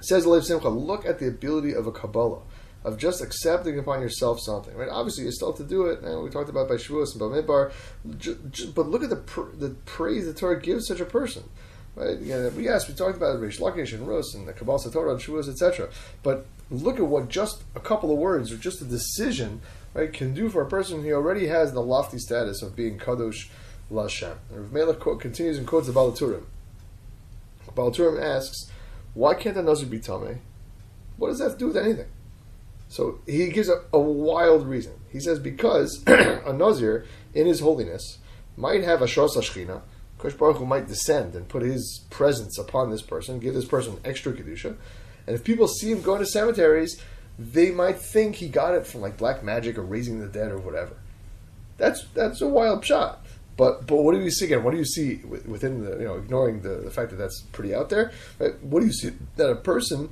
Says 0.00 0.26
Lev 0.26 0.44
Simcha. 0.44 0.68
Look 0.68 1.06
at 1.06 1.20
the 1.20 1.28
ability 1.28 1.72
of 1.72 1.86
a 1.86 1.92
Kabbalah 1.92 2.40
of 2.84 2.98
just 2.98 3.22
accepting 3.22 3.78
upon 3.78 4.02
yourself 4.02 4.40
something. 4.40 4.74
Right? 4.76 4.88
Obviously, 4.90 5.24
you 5.24 5.30
still 5.30 5.52
have 5.52 5.58
to 5.58 5.64
do 5.64 5.86
it. 5.86 6.00
And 6.00 6.22
we 6.22 6.30
talked 6.30 6.50
about 6.50 6.68
by 6.68 6.74
Shavuos 6.74 7.12
and 7.12 7.20
Bamidbar. 7.20 7.72
But 8.74 8.88
look 8.88 9.04
at 9.04 9.10
the 9.10 9.22
the 9.56 9.70
praise 9.86 10.26
the 10.26 10.34
Torah 10.34 10.60
gives 10.60 10.88
such 10.88 11.00
a 11.00 11.06
person. 11.06 11.44
Right? 11.96 12.20
Again, 12.20 12.52
yes, 12.58 12.88
we 12.88 12.94
talked 12.94 13.16
about 13.16 13.38
Rish 13.40 13.60
Lakish 13.60 13.92
and 13.92 14.06
Rus 14.08 14.34
and 14.34 14.48
the 14.48 14.52
Kabbalah 14.52 14.90
Torah 14.90 15.12
and 15.12 15.20
Shavuos, 15.20 15.48
etc. 15.48 15.88
But 16.22 16.46
look 16.70 16.98
at 16.98 17.06
what 17.06 17.28
just 17.28 17.62
a 17.74 17.80
couple 17.80 18.10
of 18.10 18.18
words 18.18 18.50
or 18.50 18.56
just 18.56 18.80
a 18.80 18.84
decision 18.84 19.60
right, 19.92 20.12
can 20.12 20.34
do 20.34 20.48
for 20.48 20.62
a 20.62 20.68
person 20.68 21.02
who 21.02 21.12
already 21.12 21.46
has 21.46 21.72
the 21.72 21.80
lofty 21.80 22.18
status 22.18 22.62
of 22.62 22.74
being 22.74 22.98
Kadosh 22.98 23.48
Lashem. 23.92 24.36
And 24.50 24.60
Rav 24.60 24.72
Melech 24.72 25.20
continues 25.20 25.58
and 25.58 25.66
quotes 25.66 25.86
the 25.86 25.92
Baal 25.92 26.12
HaTurim. 26.12 26.44
Balaturim 27.74 28.22
asks, 28.22 28.70
why 29.14 29.34
can't 29.34 29.56
a 29.56 29.62
Nazir 29.62 29.88
be 29.88 29.98
Tameh? 29.98 30.38
What 31.16 31.28
does 31.28 31.38
that 31.38 31.52
to 31.52 31.56
do 31.58 31.66
with 31.68 31.76
anything? 31.76 32.08
So 32.88 33.20
he 33.26 33.48
gives 33.48 33.68
a, 33.68 33.82
a 33.92 33.98
wild 33.98 34.66
reason. 34.66 34.94
He 35.10 35.20
says 35.20 35.38
because 35.38 36.02
a 36.06 36.52
Nazir 36.52 37.06
in 37.32 37.46
his 37.46 37.60
holiness 37.60 38.18
might 38.56 38.84
have 38.84 39.02
a 39.02 39.06
Ashchina, 39.06 39.82
Kosh 40.24 40.38
Baruch 40.38 40.56
Hu 40.56 40.66
might 40.66 40.88
descend 40.88 41.34
and 41.34 41.48
put 41.48 41.62
his 41.62 42.04
presence 42.10 42.58
upon 42.58 42.90
this 42.90 43.02
person, 43.02 43.38
give 43.38 43.54
this 43.54 43.66
person 43.66 43.98
extra 44.04 44.32
Kedusha. 44.32 44.76
And 45.26 45.36
if 45.36 45.44
people 45.44 45.68
see 45.68 45.90
him 45.90 46.02
going 46.02 46.20
to 46.20 46.26
cemeteries, 46.26 47.00
they 47.38 47.70
might 47.70 47.98
think 47.98 48.36
he 48.36 48.48
got 48.48 48.74
it 48.74 48.86
from 48.86 49.00
like 49.00 49.16
black 49.16 49.42
magic 49.42 49.76
or 49.76 49.82
raising 49.82 50.20
the 50.20 50.26
dead 50.26 50.50
or 50.50 50.58
whatever. 50.58 50.96
That's 51.76 52.04
that's 52.14 52.40
a 52.40 52.48
wild 52.48 52.84
shot. 52.84 53.24
But 53.56 53.86
but 53.86 53.96
what 53.96 54.14
do 54.14 54.20
you 54.20 54.30
see 54.30 54.46
again? 54.46 54.64
What 54.64 54.70
do 54.70 54.78
you 54.78 54.84
see 54.84 55.16
within 55.16 55.84
the 55.84 55.98
you 55.98 56.04
know 56.04 56.16
ignoring 56.16 56.62
the, 56.62 56.76
the 56.76 56.90
fact 56.90 57.10
that 57.10 57.16
that's 57.16 57.42
pretty 57.52 57.74
out 57.74 57.90
there? 57.90 58.12
Right? 58.38 58.60
What 58.62 58.80
do 58.80 58.86
you 58.86 58.92
see 58.92 59.12
that 59.36 59.50
a 59.50 59.56
person 59.56 60.10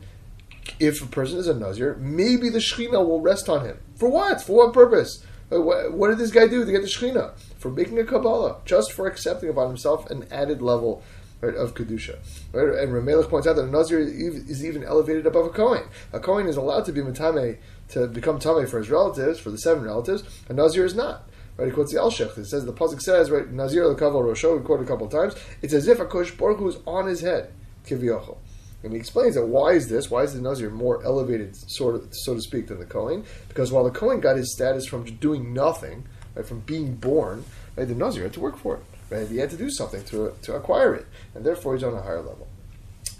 if 0.78 1.02
a 1.02 1.06
person 1.06 1.38
is 1.38 1.48
a 1.48 1.54
Nazir, 1.54 1.96
maybe 1.96 2.48
the 2.48 2.58
Shechina 2.58 3.04
will 3.04 3.20
rest 3.20 3.48
on 3.48 3.64
him. 3.64 3.78
For 3.96 4.08
what? 4.08 4.42
For 4.42 4.56
what 4.56 4.72
purpose? 4.72 5.24
What, 5.48 5.92
what 5.92 6.08
did 6.08 6.18
this 6.18 6.30
guy 6.30 6.46
do 6.46 6.64
to 6.64 6.70
get 6.70 6.82
the 6.82 6.88
Shechina? 6.88 7.32
For 7.62 7.70
making 7.70 8.00
a 8.00 8.04
Kabbalah, 8.04 8.56
just 8.64 8.92
for 8.92 9.06
accepting 9.06 9.48
upon 9.48 9.68
himself 9.68 10.10
an 10.10 10.26
added 10.32 10.60
level 10.60 11.00
right, 11.40 11.54
of 11.54 11.74
Kedusha. 11.74 12.18
Right? 12.52 12.76
And 12.80 12.92
Rav 12.92 13.04
Melech 13.04 13.28
points 13.28 13.46
out 13.46 13.54
that 13.54 13.66
a 13.66 13.70
Nazir 13.70 14.00
is 14.00 14.64
even 14.64 14.82
elevated 14.82 15.26
above 15.26 15.46
a 15.46 15.50
Kohen. 15.50 15.84
A 16.12 16.18
Kohen 16.18 16.48
is 16.48 16.56
allowed 16.56 16.86
to 16.86 16.92
be 16.92 17.02
Matame, 17.02 17.58
to 17.90 18.08
become 18.08 18.40
Tame 18.40 18.66
for 18.66 18.78
his 18.78 18.90
relatives, 18.90 19.38
for 19.38 19.50
the 19.50 19.58
seven 19.58 19.84
relatives. 19.84 20.24
A 20.48 20.52
Nazir 20.52 20.84
is 20.84 20.96
not. 20.96 21.28
Right, 21.56 21.68
he 21.68 21.72
quotes 21.72 21.92
the 21.92 22.00
Alshech. 22.00 22.36
It 22.36 22.46
says 22.46 22.64
the 22.64 22.72
pasuk 22.72 23.00
says 23.00 23.30
right 23.30 23.48
Nazir 23.48 23.86
the 23.86 23.94
Kaval 23.94 24.24
Rosho. 24.24 24.58
We 24.58 24.64
quoted 24.64 24.84
a 24.84 24.88
couple 24.88 25.06
of 25.06 25.12
times. 25.12 25.36
It's 25.60 25.72
as 25.72 25.86
if 25.86 26.00
a 26.00 26.04
Kosh 26.04 26.32
Baruch 26.32 26.60
is 26.62 26.80
on 26.84 27.06
his 27.06 27.20
head. 27.20 27.52
Kivyochel. 27.86 28.38
And 28.82 28.92
he 28.92 28.98
explains 28.98 29.36
that 29.36 29.46
why 29.46 29.74
is 29.74 29.88
this? 29.88 30.10
Why 30.10 30.22
is 30.22 30.34
the 30.34 30.40
Nazir 30.40 30.70
more 30.70 31.04
elevated, 31.04 31.54
sort 31.70 31.94
of, 31.94 32.08
so 32.10 32.34
to 32.34 32.40
speak, 32.40 32.66
than 32.66 32.80
the 32.80 32.86
Kohen? 32.86 33.24
Because 33.46 33.70
while 33.70 33.84
the 33.84 33.90
Kohen 33.90 34.18
got 34.18 34.36
his 34.36 34.52
status 34.52 34.86
from 34.86 35.04
doing 35.04 35.52
nothing, 35.52 36.08
right, 36.34 36.46
from 36.46 36.60
being 36.60 36.96
born, 36.96 37.44
right, 37.76 37.86
the 37.86 37.94
Nazir 37.94 38.24
had 38.24 38.32
to 38.34 38.40
work 38.40 38.56
for 38.58 38.76
it. 38.76 38.82
Right? 39.10 39.28
He 39.28 39.36
had 39.36 39.50
to 39.50 39.56
do 39.56 39.70
something 39.70 40.02
to, 40.04 40.34
to 40.42 40.54
acquire 40.54 40.94
it, 40.94 41.06
and 41.34 41.44
therefore 41.44 41.74
he's 41.74 41.84
on 41.84 41.94
a 41.94 42.02
higher 42.02 42.22
level. 42.22 42.48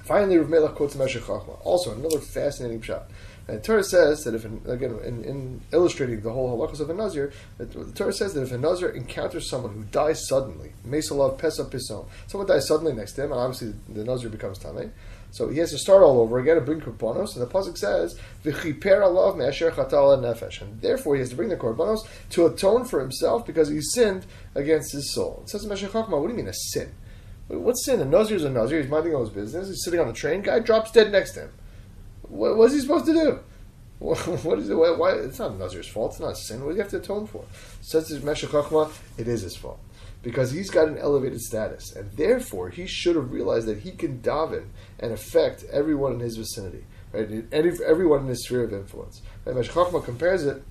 Finally, 0.05 0.39
Rav 0.39 0.49
Melech 0.49 0.75
quotes 0.75 0.97
Meshech 0.97 1.23
Chachma. 1.23 1.59
Also, 1.65 1.93
another 1.95 2.19
fascinating 2.19 2.81
shot. 2.83 3.09
And 3.47 3.59
the 3.59 3.63
Torah 3.63 3.85
says 3.85 4.25
that 4.25 4.35
if, 4.35 4.45
again, 4.45 4.99
in, 5.05 5.25
in, 5.25 5.61
illustrating 5.73 6.21
the 6.21 6.33
whole 6.33 6.57
halachas 6.57 6.81
of 6.81 6.91
a 6.91 6.95
Nazir, 6.95 7.33
the 7.59 7.67
Torah 7.67 8.13
says 8.13 8.35
that 8.35 8.43
if 8.43 8.53
a 8.53 8.59
Nazir 8.59 8.91
encounters 8.91 9.49
someone 9.49 9.75
who 9.75 9.85
dies 9.85 10.27
suddenly, 10.29 10.73
Mesalav 10.87 11.39
Pesa 11.39 11.69
Pison, 11.69 12.07
someone 12.27 12.49
dies 12.49 12.67
suddenly 12.67 12.93
next 12.93 13.13
to 13.13 13.25
him, 13.25 13.33
and 13.33 13.41
obviously 13.41 13.75
the 13.89 14.05
Nazir 14.05 14.29
becomes 14.29 14.59
Tameh, 14.59 14.91
So 15.33 15.49
he 15.49 15.59
has 15.61 15.71
to 15.71 15.79
start 15.79 16.03
all 16.03 16.21
over 16.21 16.39
again 16.39 16.57
to 16.57 16.61
bring 16.61 16.83
korbanos. 16.83 17.35
And 17.35 17.43
the 17.43 17.47
pasuk 17.47 17.79
says, 17.79 18.19
"V'chiper 18.45 19.01
alav 19.01 19.39
me'asher 19.39 19.71
chatal 19.71 20.19
nefesh," 20.21 20.61
and 20.61 20.81
therefore 20.83 21.15
he 21.15 21.21
has 21.21 21.31
to 21.31 21.37
bring 21.37 21.49
the 21.49 21.57
korbanos 21.57 22.07
to 22.31 22.45
atone 22.45 22.85
for 22.85 23.01
himself 23.01 23.47
because 23.47 23.71
he 23.71 23.81
sinned 23.81 24.27
against 24.55 24.93
his 24.93 25.13
soul. 25.13 25.41
It 25.43 25.49
says 25.49 25.67
Meshech 25.67 25.95
What 25.95 26.11
do 26.11 26.29
you 26.29 26.35
mean 26.35 26.49
a 26.49 26.53
sin? 26.53 26.93
What's 27.49 27.85
sin? 27.85 28.01
A 28.01 28.05
nazir 28.05 28.37
is 28.37 28.45
a 28.45 28.51
nazir. 28.51 28.81
He's 28.83 28.91
minding 28.91 29.15
all 29.15 29.23
his 29.23 29.31
business. 29.31 29.69
He's 29.69 29.83
sitting 29.83 30.01
on 30.01 30.09
a 30.09 30.13
train. 30.13 30.43
Guy 30.43 30.59
drops 30.59 30.91
dead 30.91 31.11
next 31.11 31.33
to 31.33 31.41
him. 31.41 31.51
What, 32.29 32.57
what's 32.59 32.75
he 32.75 32.81
supposed 32.81 33.07
to 33.07 33.13
do? 33.13 33.41
what 33.99 34.59
is 34.59 34.69
it? 34.69 34.75
Why, 34.75 35.13
It's 35.13 35.39
not 35.39 35.59
Nazir's 35.59 35.89
fault. 35.89 36.13
It's 36.13 36.21
not 36.21 36.37
sin. 36.37 36.63
What 36.63 36.71
do 36.71 36.77
you 36.77 36.83
have 36.83 36.91
to 36.91 36.99
atone 36.99 37.27
for? 37.27 37.45
Says 37.81 38.23
Meshech 38.23 38.53
it 39.17 39.29
is 39.29 39.43
his 39.43 39.57
fault 39.57 39.81
because 40.23 40.53
he's 40.53 40.71
got 40.71 40.89
an 40.89 40.99
elevated 40.99 41.41
status, 41.41 41.93
and 41.93 42.11
therefore 42.13 42.71
he 42.71 42.87
should 42.87 43.17
have 43.17 43.33
realized 43.33 43.67
that 43.67 43.79
he 43.79 43.91
can 43.91 44.21
daven 44.21 44.67
and 45.01 45.13
affect 45.13 45.65
everyone 45.65 46.13
in 46.13 46.21
his 46.21 46.37
vicinity, 46.37 46.85
right? 47.13 47.45
Everyone 47.53 48.21
in 48.21 48.29
his 48.29 48.45
sphere 48.45 48.65
of 48.65 48.73
influence. 48.73 49.21
Right? 49.45 49.57
Meshech 49.57 50.05
compares 50.05 50.45
it 50.45 50.63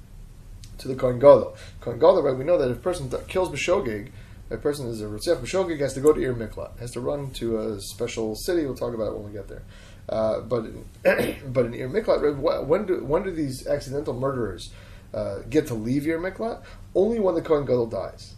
to 0.78 0.88
the 0.88 0.96
Kohen 0.96 1.20
Gadol. 1.20 1.56
Kohen 1.82 2.00
Gadol, 2.00 2.24
right? 2.24 2.36
We 2.36 2.46
know 2.46 2.58
that 2.58 2.72
if 2.72 2.78
a 2.78 2.82
person 2.82 3.12
kills 3.28 3.50
B'shogeg, 3.50 4.12
a 4.50 4.58
person 4.58 4.88
is 4.88 5.02
a 5.02 5.06
Ritzach 5.06 5.38
B'shogeg 5.38 5.80
has 5.80 5.94
to 5.94 6.02
go 6.02 6.14
to 6.14 6.22
Ir 6.22 6.34
Miklat, 6.34 6.80
has 6.80 6.92
to 6.92 7.02
run 7.02 7.32
to 7.32 7.60
a 7.60 7.82
special 7.82 8.36
city. 8.36 8.66
We'll 8.66 8.76
talk 8.76 8.94
about 8.94 9.12
it 9.12 9.16
when 9.16 9.26
we 9.26 9.32
get 9.32 9.48
there. 9.48 9.64
Uh, 10.10 10.42
but 10.42 10.66
but 11.04 11.66
in 11.66 11.74
Ir 11.74 11.90
Miklat, 11.90 12.66
when 12.66 12.86
do 12.86 13.04
when 13.04 13.24
do 13.24 13.32
these 13.32 13.68
accidental 13.68 14.14
murderers 14.14 14.72
uh, 15.14 15.40
get 15.50 15.68
to 15.68 15.74
leave 15.74 16.08
Ir 16.08 16.20
Miklat? 16.20 16.64
Only 16.96 17.20
when 17.20 17.36
the 17.36 17.42
Kohen 17.42 17.66
Gadol 17.66 17.88
dies. 17.88 18.36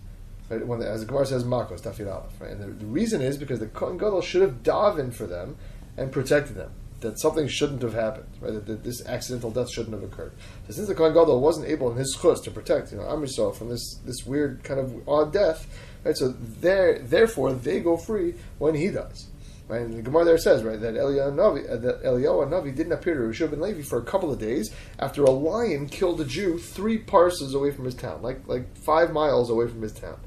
Right? 0.53 0.67
When 0.67 0.79
the, 0.79 0.89
as 0.89 1.01
the 1.01 1.05
Gemara 1.05 1.25
says, 1.25 1.43
Makos 1.43 1.81
Tafid 1.81 2.11
Aleph. 2.11 2.39
Right? 2.39 2.51
And 2.51 2.61
the, 2.61 2.67
the, 2.67 2.85
reason 2.85 3.21
is 3.21 3.37
because 3.37 3.59
the 3.59 3.67
Kohen 3.67 3.97
Gadol 3.97 4.21
should 4.21 4.41
have 4.41 4.63
davened 4.63 5.13
for 5.13 5.27
them 5.27 5.57
and 5.97 6.11
protected 6.11 6.55
them. 6.55 6.71
That 7.01 7.19
something 7.19 7.49
shouldn't 7.49 7.81
have 7.81 7.93
happened, 7.93 8.29
right? 8.39 8.53
That, 8.53 8.65
that 8.65 8.83
this 8.85 9.05
accidental 9.05 9.51
death 9.51 9.69
shouldn't 9.69 9.93
have 9.93 10.03
occurred. 10.03 10.31
So 10.67 10.73
since 10.73 10.87
the 10.87 10.95
Kohen 10.95 11.13
Gadol 11.13 11.41
wasn't 11.41 11.67
able 11.67 11.91
in 11.91 11.97
his 11.97 12.17
chus 12.19 12.39
to 12.41 12.51
protect, 12.51 12.93
you 12.93 12.97
know, 12.97 13.09
Am 13.09 13.27
from 13.51 13.67
this 13.67 13.95
this 14.05 14.25
weird 14.25 14.63
kind 14.63 14.79
of 14.79 15.07
odd 15.07 15.33
death, 15.33 15.67
right? 16.05 16.15
So 16.15 16.29
there, 16.29 16.99
therefore, 16.99 17.51
they 17.51 17.81
go 17.81 17.97
free 17.97 18.35
when 18.57 18.75
he 18.75 18.87
dies. 18.87 19.27
Right? 19.67 19.81
And 19.81 19.97
the 19.97 20.01
Gemara 20.01 20.25
there 20.25 20.37
says, 20.37 20.61
right, 20.61 20.79
that 20.81 20.93
Eliyahu 20.93 21.33
Navi, 21.33 21.69
uh, 21.69 21.77
that 21.77 22.03
Eliyahu 22.03 22.49
Navi 22.49 22.75
didn't 22.75 22.91
appear 22.91 23.13
to 23.13 23.21
Rishub 23.21 23.51
ben 23.51 23.61
Levi 23.61 23.81
for 23.81 23.97
a 23.97 24.03
couple 24.03 24.31
of 24.31 24.37
days 24.37 24.73
after 24.99 25.23
a 25.23 25.31
lion 25.31 25.87
killed 25.87 26.19
a 26.19 26.25
Jew 26.25 26.59
three 26.59 26.97
parses 26.97 27.53
away 27.53 27.71
from 27.71 27.85
his 27.85 27.95
town, 27.95 28.21
like 28.21 28.45
like 28.47 28.77
five 28.77 29.13
miles 29.13 29.49
away 29.49 29.67
from 29.67 29.81
his 29.81 29.93
town. 29.93 30.19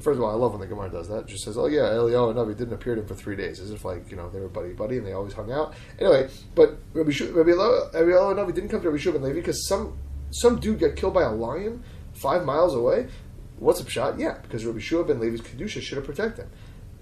First 0.00 0.18
of 0.18 0.22
all, 0.22 0.30
I 0.30 0.34
love 0.34 0.52
when 0.52 0.60
the 0.60 0.66
Gemara 0.66 0.90
does 0.90 1.08
that. 1.08 1.20
It 1.20 1.26
just 1.26 1.44
says, 1.44 1.58
"Oh 1.58 1.66
yeah, 1.66 1.82
Eliyahu 1.82 2.30
and 2.30 2.38
Navi 2.38 2.56
didn't 2.56 2.74
appear 2.74 2.94
to 2.94 3.02
him 3.02 3.06
for 3.06 3.14
three 3.14 3.36
days," 3.36 3.60
as 3.60 3.70
if 3.70 3.84
like 3.84 4.10
you 4.10 4.16
know 4.16 4.28
they 4.30 4.40
were 4.40 4.48
buddy 4.48 4.72
buddy 4.72 4.98
and 4.98 5.06
they 5.06 5.12
always 5.12 5.32
hung 5.32 5.50
out. 5.52 5.74
Anyway, 5.98 6.28
but 6.54 6.78
Rabbi, 6.94 7.10
Sh- 7.10 7.22
Rabbi 7.22 7.50
Eliyahu 7.50 8.34
Navi 8.34 8.54
didn't 8.54 8.68
come 8.68 8.80
to 8.82 8.90
Rabbi 8.90 9.02
Shub 9.02 9.12
ben 9.14 9.22
Levi 9.22 9.36
because 9.36 9.66
some 9.66 9.98
some 10.30 10.60
dude 10.60 10.78
got 10.78 10.96
killed 10.96 11.14
by 11.14 11.22
a 11.22 11.32
lion 11.32 11.82
five 12.14 12.44
miles 12.44 12.74
away. 12.74 13.08
What's 13.58 13.80
a 13.80 13.88
shot? 13.88 14.18
Yeah, 14.18 14.38
because 14.42 14.64
Rabbi 14.64 14.78
Shua 14.78 15.04
ben 15.04 15.20
Levi's 15.20 15.40
kedusha 15.40 15.82
should 15.82 15.96
have 15.96 16.06
protected 16.06 16.44
him 16.44 16.50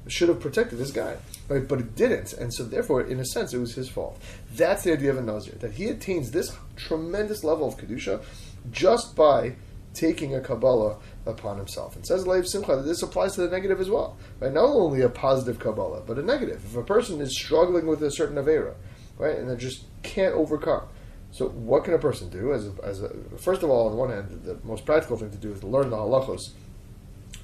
should 0.09 0.29
have 0.29 0.41
protected 0.41 0.79
this 0.79 0.93
guy, 0.93 1.17
right? 1.49 1.67
But 1.67 1.81
it 1.81 1.95
didn't, 1.95 2.33
and 2.33 2.53
so 2.53 2.65
therefore, 2.65 3.03
in 3.03 3.19
a 3.19 3.25
sense, 3.25 3.53
it 3.53 3.59
was 3.59 3.75
his 3.75 3.89
fault. 3.89 4.21
That's 4.55 4.85
the 4.85 4.93
idea 4.93 5.11
of 5.11 5.19
a 5.19 5.23
nazir 5.23 5.55
that 5.61 5.73
he 5.73 5.87
attains 5.89 6.31
this 6.31 6.57
tremendous 6.77 7.43
level 7.43 7.69
of 7.69 7.77
kedusha 7.77 8.23
just 8.71 9.17
by 9.17 9.57
taking 9.95 10.35
a 10.35 10.41
kabbalah 10.41 10.99
upon 11.27 11.59
himself. 11.59 11.97
And 11.97 12.07
says 12.07 12.27
Lev 12.27 12.47
Simcha 12.47 12.77
that 12.77 12.83
this 12.83 13.03
applies 13.03 13.35
to 13.35 13.43
the 13.43 13.49
negative 13.49 13.81
as 13.81 13.91
well, 13.91 14.17
right? 14.41 14.53
Not 14.53 14.65
only 14.65 15.03
a 15.03 15.09
positive 15.09 15.59
kabbalah, 15.59 16.03
but 16.07 16.19
a 16.19 16.23
negative. 16.23 16.65
If 16.65 16.77
a 16.77 16.83
person 16.83 17.21
is 17.21 17.37
struggling 17.37 17.87
with 17.87 18.03
a 18.03 18.11
certain 18.11 18.37
avera, 18.37 18.75
right, 19.19 19.37
and 19.37 19.51
they 19.51 19.57
just 19.57 19.85
can't 20.03 20.35
overcome. 20.35 20.85
So, 21.33 21.49
what 21.49 21.85
can 21.85 21.95
a 21.95 21.99
person 21.99 22.31
do? 22.31 22.53
As 22.53 22.67
a, 22.67 22.73
as 22.83 23.03
a, 23.03 23.11
first 23.37 23.63
of 23.63 23.71
all, 23.71 23.87
on 23.87 23.93
the 23.93 23.99
one 23.99 24.11
hand, 24.11 24.43
the 24.45 24.59
most 24.65 24.87
practical 24.87 25.19
thing 25.19 25.31
to 25.31 25.37
do 25.37 25.53
is 25.53 25.61
to 25.61 25.67
learn 25.67 25.91
the 25.91 25.97
halachos 25.97 26.53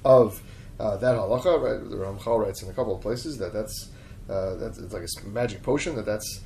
of 0.03 0.41
uh, 0.79 0.97
that 0.97 1.15
halacha, 1.15 1.61
right? 1.61 1.89
The 1.89 1.97
Ramchal 1.97 2.43
writes 2.43 2.63
in 2.63 2.69
a 2.69 2.73
couple 2.73 2.95
of 2.95 3.01
places 3.01 3.37
that 3.37 3.53
that's 3.53 3.91
uh, 4.29 4.55
that's 4.55 4.79
it's 4.79 4.93
like 4.93 5.03
a 5.03 5.27
magic 5.27 5.61
potion 5.61 5.95
that 5.95 6.05
that's 6.05 6.41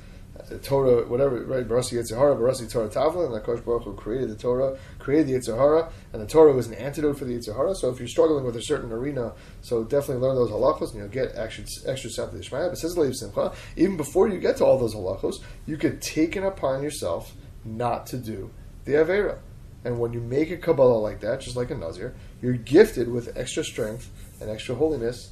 Torah, 0.62 1.06
whatever, 1.06 1.44
right? 1.44 1.66
Barasi 1.66 1.98
Yetzer 1.98 2.16
Hara, 2.16 2.34
Barasi 2.36 2.70
Torah 2.70 2.88
Tavla, 2.88 3.26
and 3.26 3.34
the 3.34 3.40
Kosh 3.40 3.60
Baruch 3.60 3.84
Hu 3.84 3.94
created 3.94 4.30
the 4.30 4.36
Torah, 4.36 4.78
created 4.98 5.26
the 5.28 5.32
Yetzer 5.34 5.56
Hara, 5.56 5.90
and 6.12 6.22
the 6.22 6.26
Torah 6.26 6.52
was 6.52 6.66
an 6.66 6.74
antidote 6.74 7.18
for 7.18 7.24
the 7.24 7.34
Yetzer 7.34 7.54
Hara. 7.54 7.74
So 7.74 7.90
if 7.90 7.98
you're 7.98 8.08
struggling 8.08 8.44
with 8.44 8.56
a 8.56 8.62
certain 8.62 8.92
arena, 8.92 9.32
so 9.60 9.84
definitely 9.84 10.26
learn 10.26 10.36
those 10.36 10.50
halachos, 10.50 10.90
and 10.92 11.00
you'll 11.00 11.08
get 11.08 11.32
extra 11.34 11.64
extra 11.86 12.10
Sat 12.10 12.30
Shmaya. 12.30 12.70
But 12.70 12.78
says 12.78 12.94
Simcha, 13.18 13.52
even 13.76 13.96
before 13.96 14.28
you 14.28 14.38
get 14.38 14.56
to 14.58 14.64
all 14.64 14.78
those 14.78 14.94
halachos, 14.94 15.36
you 15.66 15.76
could 15.76 16.00
take 16.00 16.36
it 16.36 16.42
upon 16.42 16.82
yourself 16.82 17.34
not 17.64 18.06
to 18.06 18.16
do 18.16 18.50
the 18.84 18.92
Avera. 18.92 19.38
And 19.84 19.98
when 20.00 20.12
you 20.12 20.20
make 20.20 20.50
a 20.50 20.56
Kabbalah 20.56 20.98
like 20.98 21.20
that, 21.20 21.40
just 21.40 21.56
like 21.56 21.70
a 21.70 21.74
Nazir, 21.74 22.14
you're 22.42 22.54
gifted 22.54 23.08
with 23.08 23.36
extra 23.36 23.64
strength 23.64 24.10
and 24.40 24.50
extra 24.50 24.74
holiness 24.74 25.30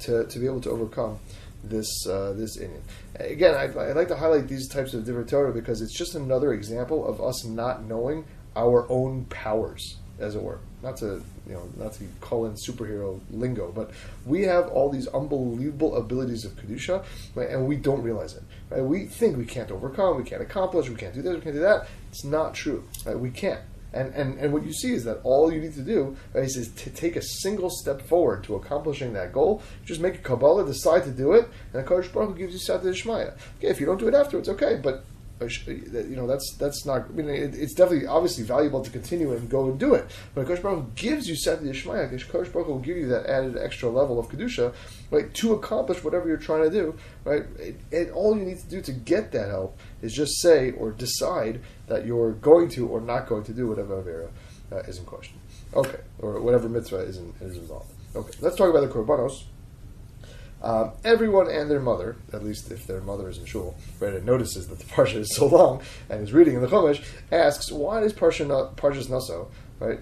to, 0.00 0.24
to 0.26 0.38
be 0.38 0.46
able 0.46 0.60
to 0.62 0.70
overcome 0.70 1.18
this 1.68 2.06
uh, 2.06 2.32
this. 2.36 2.58
Again, 3.16 3.54
I, 3.54 3.64
I 3.64 3.92
like 3.92 4.08
to 4.08 4.16
highlight 4.16 4.48
these 4.48 4.68
types 4.68 4.94
of 4.94 5.04
Divrei 5.04 5.28
Torah 5.28 5.52
because 5.52 5.80
it's 5.82 5.96
just 5.96 6.14
another 6.14 6.52
example 6.52 7.06
of 7.06 7.20
us 7.20 7.44
not 7.44 7.84
knowing 7.84 8.24
our 8.56 8.90
own 8.90 9.24
powers, 9.26 9.96
as 10.18 10.34
it 10.34 10.42
were. 10.42 10.60
Not 10.82 10.96
to 10.98 11.22
you 11.46 11.52
know, 11.52 11.68
not 11.76 11.92
to 11.94 12.04
call 12.20 12.46
in 12.46 12.54
superhero 12.54 13.20
lingo, 13.30 13.70
but 13.72 13.90
we 14.24 14.42
have 14.42 14.68
all 14.68 14.90
these 14.90 15.06
unbelievable 15.08 15.96
abilities 15.96 16.44
of 16.44 16.52
kedusha, 16.56 17.04
right, 17.34 17.50
and 17.50 17.66
we 17.66 17.76
don't 17.76 18.02
realize 18.02 18.34
it. 18.34 18.42
Right? 18.70 18.82
We 18.82 19.06
think 19.06 19.36
we 19.36 19.44
can't 19.44 19.70
overcome, 19.70 20.16
we 20.16 20.24
can't 20.24 20.42
accomplish, 20.42 20.88
we 20.88 20.96
can't 20.96 21.14
do 21.14 21.22
this, 21.22 21.34
we 21.34 21.40
can't 21.40 21.54
do 21.54 21.60
that. 21.62 21.86
It's 22.10 22.24
not 22.24 22.54
true. 22.54 22.84
Right? 23.04 23.18
We 23.18 23.30
can't. 23.30 23.60
And, 23.94 24.12
and, 24.14 24.38
and 24.38 24.52
what 24.52 24.64
you 24.64 24.72
see 24.72 24.92
is 24.92 25.04
that 25.04 25.20
all 25.22 25.52
you 25.52 25.60
need 25.60 25.74
to 25.74 25.82
do 25.82 26.16
is, 26.34 26.68
to 26.68 26.90
take 26.90 27.16
a 27.16 27.22
single 27.22 27.70
step 27.70 28.02
forward 28.02 28.42
to 28.44 28.56
accomplishing 28.56 29.12
that 29.12 29.32
goal. 29.32 29.62
Just 29.84 30.00
make 30.00 30.16
a 30.16 30.18
Kabbalah, 30.18 30.66
decide 30.66 31.04
to 31.04 31.10
do 31.10 31.32
it, 31.32 31.48
and 31.72 31.84
the 31.84 31.88
Kodesh 31.88 32.12
Baruch 32.12 32.30
Hu 32.30 32.34
gives 32.34 32.52
you 32.52 32.58
Sata 32.58 32.82
Shmaya. 32.82 33.34
Okay, 33.58 33.68
if 33.68 33.78
you 33.78 33.86
don't 33.86 33.98
do 33.98 34.08
it 34.08 34.14
afterwards, 34.14 34.48
okay, 34.48 34.80
but 34.82 35.04
you 35.48 36.16
know 36.16 36.26
that's 36.26 36.56
that's 36.58 36.84
not. 36.84 37.06
I 37.06 37.12
mean, 37.12 37.28
it, 37.28 37.54
it's 37.54 37.74
definitely 37.74 38.06
obviously 38.06 38.44
valuable 38.44 38.82
to 38.82 38.90
continue 38.90 39.32
and 39.32 39.48
go 39.48 39.68
and 39.70 39.78
do 39.78 39.94
it. 39.94 40.10
But 40.34 40.46
Kodesh 40.46 40.62
Baruch 40.62 40.94
gives 40.94 41.28
you 41.28 41.34
Sata 41.34 41.62
Yishmaya. 41.62 42.10
Kodesh 42.10 42.52
Baruch 42.52 42.68
will 42.68 42.78
give 42.78 42.96
you 42.96 43.08
that 43.08 43.26
added 43.26 43.56
extra 43.56 43.88
level 43.88 44.18
of 44.18 44.28
kedusha, 44.28 44.74
right, 45.10 45.32
to 45.34 45.52
accomplish 45.52 46.02
whatever 46.02 46.28
you're 46.28 46.36
trying 46.36 46.62
to 46.62 46.70
do, 46.70 46.96
right. 47.24 47.44
And 47.92 48.10
all 48.12 48.36
you 48.36 48.44
need 48.44 48.58
to 48.58 48.68
do 48.68 48.80
to 48.82 48.92
get 48.92 49.32
that 49.32 49.48
help 49.48 49.78
is 50.02 50.12
just 50.12 50.40
say 50.40 50.72
or 50.72 50.90
decide 50.90 51.60
that 51.86 52.06
you're 52.06 52.32
going 52.32 52.68
to 52.70 52.88
or 52.88 53.00
not 53.00 53.26
going 53.26 53.44
to 53.44 53.52
do 53.52 53.68
whatever 53.68 54.02
avera 54.02 54.28
uh, 54.72 54.88
is 54.88 54.98
in 54.98 55.04
question. 55.04 55.38
Okay, 55.74 56.00
or 56.18 56.40
whatever 56.40 56.68
mitzvah 56.68 56.98
is, 56.98 57.18
in, 57.18 57.32
is 57.40 57.56
involved. 57.56 57.90
Okay, 58.14 58.32
let's 58.40 58.56
talk 58.56 58.70
about 58.70 58.80
the 58.80 58.88
korbanos. 58.88 59.44
Um, 60.64 60.92
everyone 61.04 61.50
and 61.50 61.70
their 61.70 61.78
mother, 61.78 62.16
at 62.32 62.42
least 62.42 62.70
if 62.70 62.86
their 62.86 63.02
mother 63.02 63.28
is 63.28 63.36
in 63.36 63.44
shul, 63.44 63.76
right, 64.00 64.14
and 64.14 64.24
notices 64.24 64.66
that 64.68 64.78
the 64.78 64.84
parsha 64.94 65.16
is 65.16 65.36
so 65.36 65.46
long 65.46 65.82
and 66.08 66.22
is 66.22 66.32
reading 66.32 66.54
in 66.54 66.62
the 66.62 66.66
Chumash, 66.66 67.04
asks, 67.30 67.70
why 67.70 68.00
does 68.00 68.14
parsha 68.14 68.46
not, 68.46 68.74
Parshas 68.74 69.08
Nasso, 69.08 69.48
right, 69.78 70.00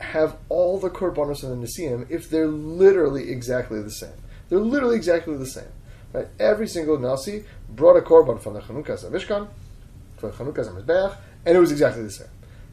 have 0.00 0.36
all 0.50 0.78
the 0.78 0.90
korbanos 0.90 1.42
and 1.42 1.62
the 1.62 1.66
Nesiim 1.66 2.10
if 2.10 2.28
they're 2.28 2.46
literally 2.46 3.30
exactly 3.30 3.80
the 3.80 3.90
same? 3.90 4.12
They're 4.50 4.58
literally 4.58 4.96
exactly 4.96 5.34
the 5.38 5.46
same. 5.46 5.72
Right? 6.12 6.28
Every 6.38 6.68
single 6.68 6.98
Nasi 6.98 7.44
brought 7.70 7.96
a 7.96 8.02
korban 8.02 8.38
from 8.38 8.52
the 8.52 8.60
Chanukas 8.60 9.10
Mishkan, 9.10 9.48
from 10.18 10.30
Chanukas 10.32 10.68
Mizbeach, 10.68 11.16
and 11.46 11.56
it 11.56 11.60
was 11.60 11.72
exactly 11.72 12.02
the 12.02 12.10
same. 12.10 12.28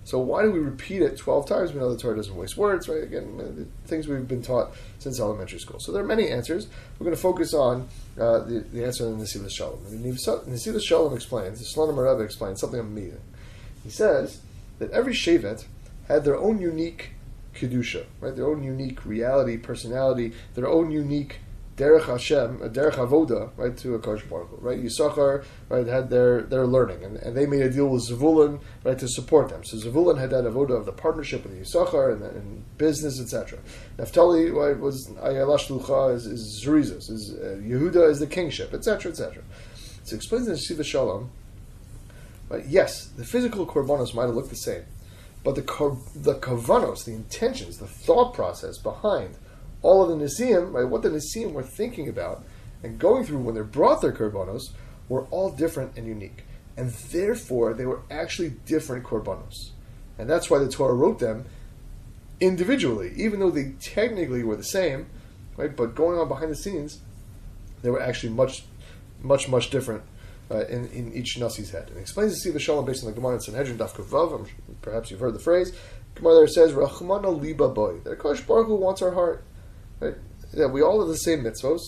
So 0.06 0.20
why 0.20 0.44
do 0.44 0.52
we 0.52 0.60
repeat 0.60 1.02
it 1.02 1.18
12 1.18 1.48
times? 1.48 1.72
We 1.72 1.80
know 1.80 1.90
the 1.90 1.98
Torah 1.98 2.16
doesn't 2.16 2.36
waste 2.36 2.58
words, 2.58 2.90
right? 2.90 3.04
Again, 3.04 3.72
things 3.86 4.08
we've 4.08 4.28
been 4.28 4.42
taught 4.42 4.74
since 5.00 5.20
elementary 5.20 5.60
school. 5.60 5.80
So 5.80 5.92
there 5.92 6.04
are 6.04 6.08
many 6.08 6.30
answers. 6.30 6.68
We're 7.00 7.06
going 7.06 7.16
to 7.16 7.22
focus 7.22 7.54
on 7.54 7.88
uh, 8.20 8.40
the, 8.40 8.66
the 8.72 8.86
answer 8.86 9.06
in 9.06 9.18
the 9.18 9.24
Nesivos 9.24 9.52
Shalom. 9.52 9.80
Nesivos 9.86 10.84
Shalom 10.84 11.14
explains, 11.14 11.60
the 11.60 11.66
Slonim 11.66 11.98
Rebbe 11.98 12.24
explains 12.24 12.60
something 12.60 12.80
amazing. 12.80 13.22
He 13.84 13.90
says 13.90 14.42
that 14.80 14.92
every 14.92 15.14
Shevet 15.14 15.66
had 16.08 16.26
their 16.26 16.38
own 16.38 16.60
unique 16.60 17.12
Kedusha, 17.56 18.06
right? 18.20 18.36
Their 18.36 18.48
own 18.48 18.64
unique 18.64 19.06
reality, 19.06 19.58
personality, 19.58 20.34
their 20.56 20.68
own 20.68 20.92
unique 20.92 21.40
derech 21.76 22.06
Hashem, 22.06 22.60
derech 22.60 22.96
avoda, 22.96 23.50
right, 23.58 23.76
to 23.78 23.96
a 23.96 24.00
Kodesh 24.00 24.28
Baruch 24.30 24.50
Hu, 24.50 24.58
right? 24.58 24.84
Yisachar, 24.84 25.44
right, 25.70 25.88
had 25.88 26.10
their, 26.10 26.44
their 26.44 26.68
learning, 26.68 27.04
and, 27.04 27.18
and 27.18 27.36
they 27.36 27.46
made 27.46 27.62
a 27.62 27.70
deal 27.70 27.88
with 27.88 28.08
Zavulun, 28.08 28.62
right, 28.84 28.98
to 29.00 29.08
support 29.08 29.50
them. 29.50 29.64
So 29.64 29.78
Zavulun 29.78 30.20
had 30.20 30.30
that 30.30 30.44
avoda 30.44 30.78
of 30.78 30.86
the 30.86 30.92
partnership 30.92 31.44
with 31.44 31.60
Yisachar 31.60 32.14
and, 32.14 32.24
and 32.24 32.78
business, 32.78 33.20
etc. 33.20 33.60
Naphtali, 33.98 34.52
right, 34.52 34.78
was 34.78 35.12
Ayala 35.22 35.58
Shelucha, 35.58 36.14
is, 36.14 36.28
is 36.28 36.64
Zerizos, 36.64 37.10
is 37.10 37.34
uh, 37.34 37.60
Yehuda 37.62 38.10
is 38.10 38.20
the 38.20 38.28
kingship, 38.28 38.74
etc., 38.74 39.12
etc. 39.12 39.44
So 40.04 40.16
explains 40.16 40.48
in 40.48 40.58
Shiva 40.58 40.84
Shalom, 40.84 41.32
right, 42.50 42.66
yes, 42.68 43.06
the 43.06 43.26
physical 43.26 43.66
korbanos 43.66 44.14
might 44.14 44.26
have 44.26 44.36
looked 44.36 44.50
the 44.50 44.56
same, 44.56 44.84
but 45.44 45.56
the, 45.56 45.64
the 46.16 46.36
kavanos, 46.36 47.06
the 47.06 47.14
intentions, 47.14 47.80
the 47.80 47.88
thought 47.88 48.34
process 48.34 48.78
behind 48.78 49.38
all 49.84 50.02
of 50.02 50.10
the 50.10 50.26
Nesiim, 50.26 50.74
right, 50.74 50.88
what 50.88 51.04
the 51.04 51.10
Nesiim 51.10 51.52
were 51.52 51.62
thinking 51.62 52.10
about 52.10 52.44
and 52.82 52.98
going 52.98 53.24
through 53.24 53.40
when 53.40 53.56
they 53.56 53.62
brought 53.62 54.02
their 54.02 54.12
korbanos 54.12 54.72
were 55.08 55.26
all 55.26 55.52
different 55.52 55.96
and 55.98 56.08
unique. 56.08 56.44
And 56.76 56.90
therefore, 56.90 57.74
they 57.74 57.86
were 57.86 58.02
actually 58.10 58.50
different 58.66 59.06
korbanos. 59.06 59.72
And 60.18 60.30
that's 60.30 60.50
why 60.50 60.60
the 60.60 60.68
Torah 60.68 60.94
wrote 60.94 61.20
them 61.20 61.46
individually, 62.40 63.14
even 63.16 63.40
though 63.40 63.52
they 63.52 63.74
technically 63.80 64.44
were 64.44 64.56
the 64.56 64.64
same, 64.64 65.08
right? 65.56 65.76
But 65.76 65.96
going 65.96 66.18
on 66.18 66.28
behind 66.28 66.52
the 66.52 66.56
scenes, 66.56 67.00
they 67.82 67.90
were 67.90 68.02
actually 68.02 68.34
much, 68.34 68.64
much, 69.22 69.48
much 69.48 69.70
different 69.70 70.04
uh, 70.50 70.66
in, 70.66 70.88
in 70.90 71.14
each 71.14 71.38
Nasi's 71.38 71.72
head. 71.72 71.90
And 71.90 72.00
explains 72.00 72.34
the 72.34 72.40
Siva 72.40 72.60
Shalom 72.60 72.86
based 72.86 73.04
on 73.04 73.10
the 73.10 73.16
Gemara 73.16 73.36
in 73.36 73.42
Sanhedrin 73.42 73.78
Daf 73.78 73.92
Kuf 73.92 74.06
Vav. 74.06 74.48
Perhaps 74.82 75.12
you've 75.12 75.20
heard 75.20 75.36
the 75.36 75.40
phrase. 75.40 75.74
Gemara 76.16 76.36
there 76.36 76.48
says, 76.48 76.74
Rachmana 76.74 77.40
liba 77.40 77.70
ba'i. 77.70 78.04
That 78.04 78.20
Kosh 78.20 78.42
Baruch 78.42 78.68
wants 78.68 79.02
our 79.02 79.12
heart. 79.12 79.44
Right? 80.04 80.16
Yeah, 80.54 80.68
we 80.68 80.82
all 80.82 81.00
have 81.00 81.08
the 81.08 81.18
same 81.18 81.44
mitzvos, 81.44 81.82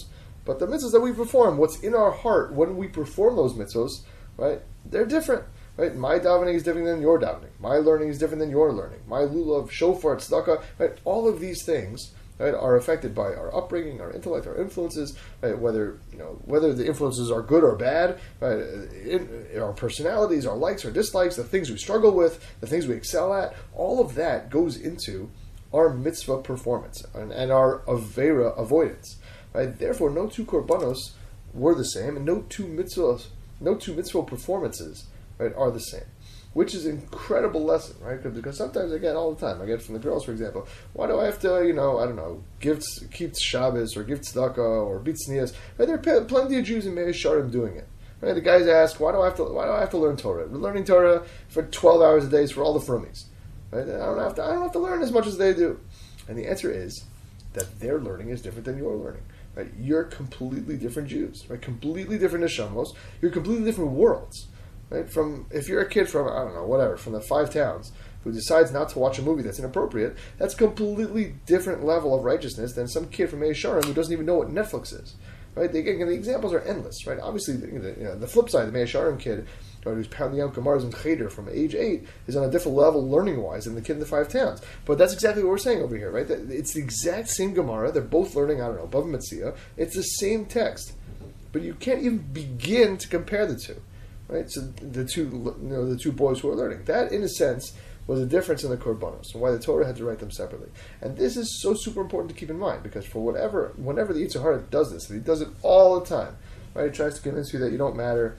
but 0.45 0.59
the 0.59 0.67
mitzvos 0.67 0.91
that 0.91 1.01
we 1.01 1.11
perform, 1.11 1.57
what's 1.57 1.79
in 1.79 1.93
our 1.93 2.11
heart 2.11 2.53
when 2.53 2.77
we 2.77 2.87
perform 2.87 3.35
those 3.35 3.53
mitzvos, 3.53 3.91
right? 4.37 4.61
They're 4.85 5.05
different. 5.05 5.45
Right? 5.77 5.93
My 5.93 6.19
davening 6.19 6.55
is 6.55 6.63
different 6.63 6.87
than 6.87 7.01
your 7.01 7.19
davening. 7.19 7.49
My 7.59 7.77
learning 7.77 8.07
is 8.07 8.17
different 8.17 8.39
than 8.39 8.49
your 8.49 8.71
learning. 8.71 9.01
My 9.07 9.21
lulav, 9.21 9.69
shofar, 9.69 10.15
tzedakah, 10.15 10.63
right? 10.79 10.97
All 11.03 11.27
of 11.27 11.41
these 11.41 11.65
things 11.65 12.13
right, 12.39 12.53
are 12.53 12.77
affected 12.77 13.13
by 13.13 13.33
our 13.33 13.53
upbringing, 13.53 13.99
our 13.99 14.11
intellect, 14.11 14.47
our 14.47 14.55
influences. 14.55 15.17
Right? 15.41 15.57
Whether 15.57 15.99
you 16.13 16.17
know 16.17 16.39
whether 16.45 16.73
the 16.73 16.87
influences 16.87 17.29
are 17.29 17.41
good 17.41 17.63
or 17.63 17.75
bad, 17.75 18.19
right? 18.39 18.59
In, 18.59 19.47
in 19.53 19.61
our 19.61 19.73
personalities, 19.73 20.45
our 20.45 20.55
likes, 20.55 20.85
our 20.85 20.91
dislikes, 20.91 21.35
the 21.35 21.43
things 21.43 21.69
we 21.69 21.77
struggle 21.77 22.11
with, 22.11 22.45
the 22.61 22.67
things 22.67 22.87
we 22.87 22.95
excel 22.95 23.33
at. 23.33 23.53
All 23.73 23.99
of 23.99 24.15
that 24.15 24.49
goes 24.49 24.77
into 24.77 25.29
our 25.75 25.89
mitzvah 25.93 26.41
performance 26.41 27.03
and, 27.13 27.31
and 27.31 27.51
our 27.51 27.79
avera 27.87 28.57
avoidance. 28.57 29.17
Right? 29.53 29.77
Therefore, 29.77 30.09
no 30.09 30.27
two 30.27 30.45
korbanos 30.45 31.11
were 31.53 31.75
the 31.75 31.83
same, 31.83 32.17
and 32.17 32.25
no 32.25 32.45
two 32.49 32.65
mitzvahs, 32.65 33.27
no 33.59 33.75
two 33.75 33.93
mitzvah 33.93 34.23
performances 34.23 35.07
right, 35.37 35.53
are 35.55 35.71
the 35.71 35.79
same. 35.79 36.09
Which 36.53 36.73
is 36.73 36.85
an 36.85 36.99
incredible 36.99 37.65
lesson, 37.65 37.97
right? 38.01 38.21
Because 38.23 38.57
sometimes 38.57 38.93
I 38.93 38.97
get 38.97 39.17
all 39.17 39.33
the 39.33 39.45
time. 39.45 39.61
I 39.61 39.65
get 39.65 39.81
from 39.81 39.95
the 39.95 39.99
girls, 39.99 40.23
for 40.23 40.31
example, 40.31 40.65
why 40.93 41.07
do 41.07 41.19
I 41.19 41.25
have 41.25 41.39
to, 41.41 41.65
you 41.67 41.73
know, 41.73 41.99
I 41.99 42.05
don't 42.05 42.15
know, 42.15 42.43
give 42.61 42.81
keep 43.11 43.33
Shabbos 43.37 43.97
or 43.97 44.03
give 44.03 44.21
tzedakah 44.21 44.87
or 44.89 44.99
beat 44.99 45.17
sneas? 45.17 45.53
Right? 45.77 45.85
There 45.85 45.97
are 45.97 46.23
plenty 46.23 46.57
of 46.57 46.63
Jews 46.63 46.85
in 46.85 46.95
Meir 46.95 47.11
doing 47.11 47.75
it. 47.75 47.87
Right? 48.21 48.33
The 48.33 48.39
guys 48.39 48.67
ask, 48.67 49.01
why 49.01 49.11
do 49.11 49.21
I 49.21 49.25
have 49.25 49.35
to? 49.35 49.43
Why 49.43 49.65
do 49.65 49.71
I 49.71 49.81
have 49.81 49.89
to 49.91 49.97
learn 49.97 50.15
Torah? 50.15 50.47
We're 50.47 50.59
learning 50.59 50.85
Torah 50.85 51.25
for 51.49 51.63
twelve 51.63 52.01
hours 52.01 52.23
a 52.23 52.29
day 52.29 52.47
for 52.47 52.63
all 52.63 52.77
the 52.79 52.85
frummies. 52.85 53.25
I 53.81 54.05
don't 54.05 54.19
have 54.19 54.35
to. 54.35 54.43
I 54.43 54.53
don't 54.53 54.61
have 54.61 54.71
to 54.73 54.79
learn 54.79 55.01
as 55.01 55.11
much 55.11 55.27
as 55.27 55.37
they 55.37 55.53
do. 55.53 55.79
And 56.27 56.37
the 56.37 56.47
answer 56.47 56.71
is 56.71 57.03
that 57.53 57.79
their 57.79 57.99
learning 57.99 58.29
is 58.29 58.41
different 58.41 58.65
than 58.65 58.77
your 58.77 58.95
learning. 58.95 59.23
Right? 59.55 59.71
You're 59.79 60.03
completely 60.03 60.77
different 60.77 61.07
Jews. 61.07 61.45
Right? 61.49 61.61
Completely 61.61 62.17
different 62.17 62.45
neshamos. 62.45 62.93
You're 63.21 63.31
completely 63.31 63.65
different 63.65 63.91
worlds. 63.91 64.47
Right? 64.89 65.09
From 65.09 65.47
if 65.51 65.67
you're 65.67 65.81
a 65.81 65.89
kid 65.89 66.09
from 66.09 66.27
I 66.27 66.43
don't 66.43 66.55
know 66.55 66.65
whatever 66.65 66.97
from 66.97 67.13
the 67.13 67.21
five 67.21 67.51
towns 67.51 67.91
who 68.23 68.31
decides 68.31 68.71
not 68.71 68.89
to 68.89 68.99
watch 68.99 69.19
a 69.19 69.21
movie 69.21 69.43
that's 69.43 69.59
inappropriate, 69.59 70.17
that's 70.37 70.55
a 70.55 70.57
completely 70.57 71.35
different 71.45 71.85
level 71.85 72.15
of 72.15 72.23
righteousness 72.23 72.73
than 72.73 72.87
some 72.87 73.07
kid 73.07 73.29
from 73.29 73.53
Sharon 73.53 73.83
who 73.83 73.93
doesn't 73.93 74.11
even 74.11 74.25
know 74.25 74.35
what 74.35 74.49
Netflix 74.49 74.93
is. 74.93 75.15
Right? 75.53 75.73
Again, 75.73 75.99
the 75.99 76.13
examples 76.13 76.53
are 76.53 76.61
endless. 76.61 77.07
Right? 77.07 77.19
Obviously, 77.19 77.55
the, 77.55 77.67
you 77.67 78.03
know, 78.03 78.15
the 78.15 78.27
flip 78.27 78.49
side, 78.49 78.71
the 78.71 78.87
Sharon 78.87 79.17
kid 79.17 79.47
who's 79.93 80.07
pounding 80.07 80.41
out 80.41 80.55
Gemara's 80.55 80.83
and 80.83 80.95
Cheder 80.95 81.29
from 81.29 81.47
age 81.49 81.75
eight 81.75 82.07
is 82.25 82.35
on 82.35 82.43
a 82.43 82.51
different 82.51 82.77
level 82.77 83.07
learning 83.07 83.41
wise 83.41 83.65
than 83.65 83.75
the 83.75 83.81
kid 83.81 83.93
in 83.93 83.99
the 83.99 84.05
five 84.05 84.29
towns. 84.29 84.61
But 84.85 84.97
that's 84.97 85.13
exactly 85.13 85.43
what 85.43 85.51
we're 85.51 85.57
saying 85.59 85.81
over 85.81 85.95
here, 85.95 86.11
right? 86.11 86.29
It's 86.29 86.73
the 86.73 86.81
exact 86.81 87.29
same 87.29 87.53
Gemara. 87.53 87.91
They're 87.91 88.01
both 88.01 88.35
learning, 88.35 88.61
I 88.61 88.67
don't 88.67 88.77
know, 88.77 88.87
Bava 88.87 89.05
Metzia. 89.05 89.55
It's 89.77 89.95
the 89.95 90.03
same 90.03 90.45
text. 90.45 90.93
But 91.51 91.61
you 91.61 91.75
can't 91.75 92.01
even 92.01 92.17
begin 92.17 92.97
to 92.97 93.07
compare 93.07 93.45
the 93.45 93.57
two 93.57 93.81
right? 94.27 94.49
So 94.49 94.61
the 94.61 95.05
two, 95.05 95.55
you 95.61 95.69
know, 95.69 95.85
the 95.85 95.97
two 95.97 96.11
boys 96.11 96.39
who 96.39 96.49
are 96.49 96.55
learning. 96.55 96.85
That, 96.85 97.11
in 97.11 97.23
a 97.23 97.29
sense, 97.29 97.73
was 98.07 98.21
a 98.21 98.25
difference 98.25 98.63
in 98.63 98.69
the 98.69 98.77
korbanos 98.77 99.33
and 99.33 99.41
why 99.41 99.51
the 99.51 99.59
Torah 99.59 99.85
had 99.85 99.95
to 99.97 100.05
write 100.05 100.19
them 100.19 100.31
separately. 100.31 100.69
And 101.01 101.17
this 101.17 101.37
is 101.37 101.61
so 101.61 101.73
super 101.73 102.01
important 102.01 102.33
to 102.33 102.39
keep 102.39 102.49
in 102.49 102.59
mind 102.59 102.83
because 102.83 103.05
for 103.05 103.19
whatever, 103.23 103.73
whenever 103.77 104.13
the 104.13 104.23
Yetzer 104.23 104.41
Hara 104.41 104.61
does 104.61 104.91
this, 104.91 105.09
and 105.09 105.19
he 105.19 105.25
does 105.25 105.41
it 105.41 105.49
all 105.61 105.99
the 105.99 106.05
time, 106.05 106.37
right? 106.73 106.91
He 106.91 106.95
tries 106.95 107.15
to 107.15 107.21
convince 107.21 107.51
you 107.53 107.59
that 107.59 107.71
you 107.71 107.77
don't 107.77 107.95
matter. 107.95 108.37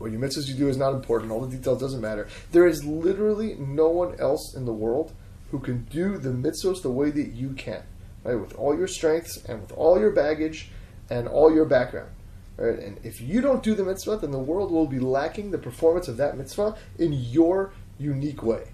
What 0.00 0.12
your 0.12 0.20
mitzvahs 0.20 0.48
you 0.48 0.54
do 0.54 0.68
is 0.70 0.78
not 0.78 0.94
important. 0.94 1.30
All 1.30 1.42
the 1.42 1.54
details 1.54 1.78
doesn't 1.78 2.00
matter. 2.00 2.26
There 2.52 2.66
is 2.66 2.84
literally 2.86 3.54
no 3.56 3.88
one 3.88 4.18
else 4.18 4.54
in 4.56 4.64
the 4.64 4.72
world 4.72 5.12
who 5.50 5.58
can 5.58 5.84
do 5.84 6.16
the 6.16 6.30
mitzvahs 6.30 6.80
the 6.80 6.90
way 6.90 7.10
that 7.10 7.32
you 7.32 7.50
can, 7.50 7.82
right? 8.24 8.36
With 8.36 8.54
all 8.54 8.74
your 8.74 8.86
strengths 8.86 9.44
and 9.44 9.60
with 9.60 9.72
all 9.72 10.00
your 10.00 10.10
baggage 10.10 10.70
and 11.10 11.28
all 11.28 11.54
your 11.54 11.66
background. 11.66 12.08
Right? 12.56 12.78
And 12.78 12.98
if 13.04 13.20
you 13.20 13.42
don't 13.42 13.62
do 13.62 13.74
the 13.74 13.84
mitzvah, 13.84 14.16
then 14.16 14.30
the 14.30 14.38
world 14.38 14.70
will 14.70 14.86
be 14.86 14.98
lacking 14.98 15.50
the 15.50 15.58
performance 15.58 16.08
of 16.08 16.16
that 16.16 16.38
mitzvah 16.38 16.76
in 16.98 17.12
your 17.12 17.72
unique 17.98 18.42
way. 18.42 18.68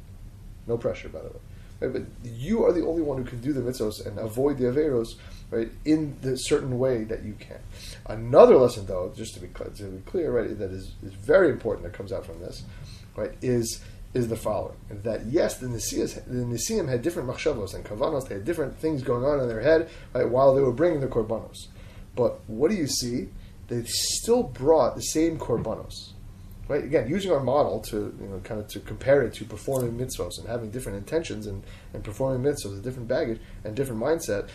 No 0.68 0.78
pressure, 0.78 1.08
by 1.08 1.22
the 1.22 1.28
way. 1.28 1.40
Right? 1.80 1.92
But 1.92 2.02
you 2.24 2.64
are 2.64 2.72
the 2.72 2.84
only 2.84 3.02
one 3.02 3.18
who 3.18 3.24
can 3.24 3.40
do 3.40 3.52
the 3.52 3.60
mitzvahs 3.60 4.04
and 4.06 4.18
avoid 4.18 4.58
the 4.58 4.64
averos 4.64 5.16
right, 5.50 5.70
in 5.84 6.16
the 6.22 6.36
certain 6.36 6.78
way 6.78 7.04
that 7.04 7.24
you 7.24 7.34
can. 7.38 7.58
Another 8.06 8.56
lesson, 8.56 8.86
though, 8.86 9.12
just 9.14 9.34
to 9.34 9.40
be, 9.40 9.48
to 9.48 9.84
be 9.84 10.10
clear, 10.10 10.32
right, 10.32 10.58
that 10.58 10.70
is, 10.70 10.94
is 11.02 11.12
very 11.12 11.50
important 11.50 11.84
that 11.84 11.92
comes 11.92 12.12
out 12.12 12.26
from 12.26 12.40
this, 12.40 12.64
right, 13.16 13.32
is 13.42 13.80
is 14.14 14.28
the 14.28 14.36
following: 14.36 14.76
that 14.90 15.26
yes, 15.26 15.58
the 15.58 15.66
Nisias, 15.66 16.14
the 16.26 16.44
Nesiim 16.44 16.88
had 16.88 17.02
different 17.02 17.28
machshavos 17.28 17.74
and 17.74 17.84
kavanos; 17.84 18.28
they 18.28 18.36
had 18.36 18.44
different 18.44 18.78
things 18.78 19.02
going 19.02 19.24
on 19.24 19.40
in 19.40 19.48
their 19.48 19.60
head 19.60 19.90
right, 20.14 20.28
while 20.28 20.54
they 20.54 20.62
were 20.62 20.72
bringing 20.72 21.00
the 21.00 21.06
korbanos. 21.06 21.66
But 22.14 22.40
what 22.48 22.70
do 22.70 22.76
you 22.76 22.86
see? 22.86 23.28
they 23.68 23.82
still 23.84 24.42
brought 24.42 24.94
the 24.94 25.02
same 25.02 25.38
korbanos. 25.38 26.12
Right? 26.68 26.82
Again, 26.82 27.08
using 27.08 27.30
our 27.30 27.40
model 27.40 27.80
to 27.80 27.96
you 28.20 28.26
know 28.26 28.40
kind 28.40 28.60
of 28.60 28.66
to 28.68 28.80
compare 28.80 29.22
it 29.22 29.34
to 29.34 29.44
performing 29.44 29.96
mitzvahs 29.96 30.38
and 30.38 30.48
having 30.48 30.70
different 30.70 30.98
intentions 30.98 31.46
and, 31.46 31.62
and 31.94 32.02
performing 32.02 32.42
mitzvahs, 32.42 32.78
a 32.78 32.82
different 32.82 33.06
baggage 33.06 33.40
and 33.62 33.76
different 33.76 34.00
mindset. 34.00 34.48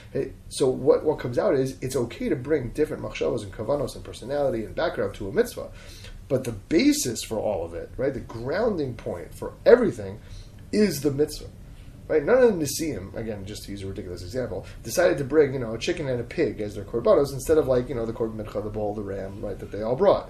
So 0.49 0.67
what, 0.67 1.05
what 1.05 1.19
comes 1.19 1.37
out 1.37 1.55
is 1.55 1.77
it's 1.81 1.95
okay 1.95 2.27
to 2.27 2.35
bring 2.35 2.69
different 2.71 3.01
machshavos 3.01 3.43
and 3.43 3.53
kavanos 3.53 3.95
and 3.95 4.03
personality 4.03 4.65
and 4.65 4.75
background 4.75 5.15
to 5.15 5.29
a 5.29 5.31
mitzvah, 5.31 5.71
but 6.27 6.43
the 6.43 6.51
basis 6.51 7.23
for 7.23 7.39
all 7.39 7.65
of 7.65 7.73
it, 7.73 7.91
right, 7.95 8.13
the 8.13 8.19
grounding 8.19 8.95
point 8.95 9.33
for 9.33 9.53
everything, 9.65 10.19
is 10.71 11.01
the 11.01 11.11
mitzvah. 11.11 11.49
Right? 12.07 12.25
None 12.25 12.43
of 12.43 12.59
the 12.59 12.65
Nesiim, 12.65 13.15
again, 13.15 13.45
just 13.45 13.63
to 13.63 13.71
use 13.71 13.83
a 13.83 13.87
ridiculous 13.87 14.21
example, 14.21 14.65
decided 14.83 15.17
to 15.19 15.23
bring, 15.23 15.53
you 15.53 15.59
know, 15.59 15.75
a 15.75 15.77
chicken 15.77 16.09
and 16.09 16.19
a 16.19 16.23
pig 16.23 16.59
as 16.59 16.75
their 16.75 16.83
korbanos 16.83 17.31
instead 17.31 17.57
of 17.57 17.67
like, 17.67 17.87
you 17.87 17.95
know, 17.95 18.05
the 18.05 18.11
korban 18.11 18.37
the 18.37 18.69
bull, 18.69 18.93
the 18.93 19.01
ram, 19.01 19.41
right, 19.41 19.57
that 19.59 19.71
they 19.71 19.81
all 19.81 19.95
brought. 19.95 20.29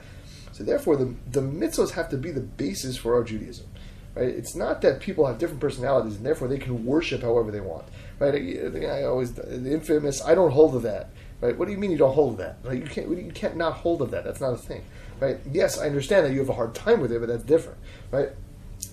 So 0.61 0.65
therefore, 0.65 0.95
the, 0.95 1.15
the 1.31 1.41
mitzvahs 1.41 1.89
have 1.93 2.09
to 2.09 2.17
be 2.17 2.29
the 2.29 2.39
basis 2.39 2.95
for 2.95 3.15
our 3.15 3.23
Judaism. 3.23 3.65
Right? 4.13 4.27
It's 4.27 4.55
not 4.55 4.83
that 4.83 4.99
people 4.99 5.25
have 5.25 5.39
different 5.39 5.59
personalities 5.59 6.17
and 6.17 6.23
therefore 6.23 6.47
they 6.47 6.59
can 6.59 6.85
worship 6.85 7.23
however 7.23 7.49
they 7.49 7.61
want. 7.61 7.85
Right? 8.19 8.35
I, 8.35 8.85
I 8.85 9.03
always 9.05 9.33
the 9.33 9.71
infamous 9.71 10.23
I 10.23 10.35
don't 10.35 10.51
hold 10.51 10.75
of 10.75 10.83
that. 10.83 11.09
Right? 11.39 11.57
What 11.57 11.65
do 11.65 11.71
you 11.71 11.79
mean 11.79 11.89
you 11.89 11.97
don't 11.97 12.13
hold 12.13 12.33
of 12.33 12.37
that? 12.37 12.59
Right? 12.61 12.77
You 12.77 12.85
can't 12.85 13.09
you 13.09 13.31
can't 13.33 13.55
not 13.55 13.73
hold 13.73 14.03
of 14.03 14.11
that. 14.11 14.23
That's 14.23 14.39
not 14.39 14.53
a 14.53 14.57
thing. 14.57 14.83
Right? 15.19 15.39
Yes, 15.51 15.79
I 15.79 15.87
understand 15.87 16.27
that 16.27 16.31
you 16.31 16.37
have 16.37 16.49
a 16.49 16.53
hard 16.53 16.75
time 16.75 17.01
with 17.01 17.11
it, 17.11 17.17
but 17.17 17.27
that's 17.27 17.43
different. 17.43 17.79
Right? 18.11 18.29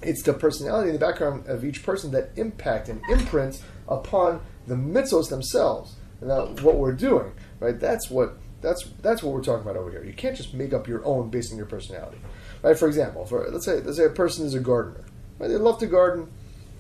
it's 0.03 0.23
the 0.23 0.33
personality 0.33 0.91
and 0.91 0.95
the 0.95 1.05
background 1.05 1.47
of 1.49 1.65
each 1.65 1.83
person 1.83 2.13
that 2.13 2.31
impact 2.37 2.89
and 2.89 3.01
imprint 3.11 3.63
upon 3.89 4.41
the 4.67 4.75
mitzvos 4.75 5.29
themselves. 5.29 5.97
And 6.21 6.61
what 6.61 6.77
we're 6.77 6.93
doing, 6.93 7.33
right? 7.61 7.79
That's 7.79 8.11
what 8.11 8.39
that's 8.61 8.85
that's 9.03 9.23
what 9.23 9.33
we're 9.33 9.42
talking 9.42 9.62
about 9.62 9.77
over 9.77 9.90
here. 9.90 10.05
You 10.05 10.12
can't 10.12 10.37
just 10.37 10.55
make 10.55 10.73
up 10.73 10.88
your 10.88 11.05
own 11.05 11.31
based 11.31 11.53
on 11.53 11.59
your 11.59 11.66
personality, 11.66 12.18
right? 12.62 12.79
For 12.79 12.88
example, 12.88 13.25
for 13.25 13.49
let's 13.51 13.64
say 13.64 13.81
let's 13.81 13.97
say 13.97 14.05
a 14.05 14.11
person 14.11 14.47
is 14.47 14.55
a 14.55 14.61
gardener, 14.61 15.05
right? 15.38 15.49
They 15.49 15.57
love 15.57 15.79
to 15.79 15.87
garden, 15.87 16.29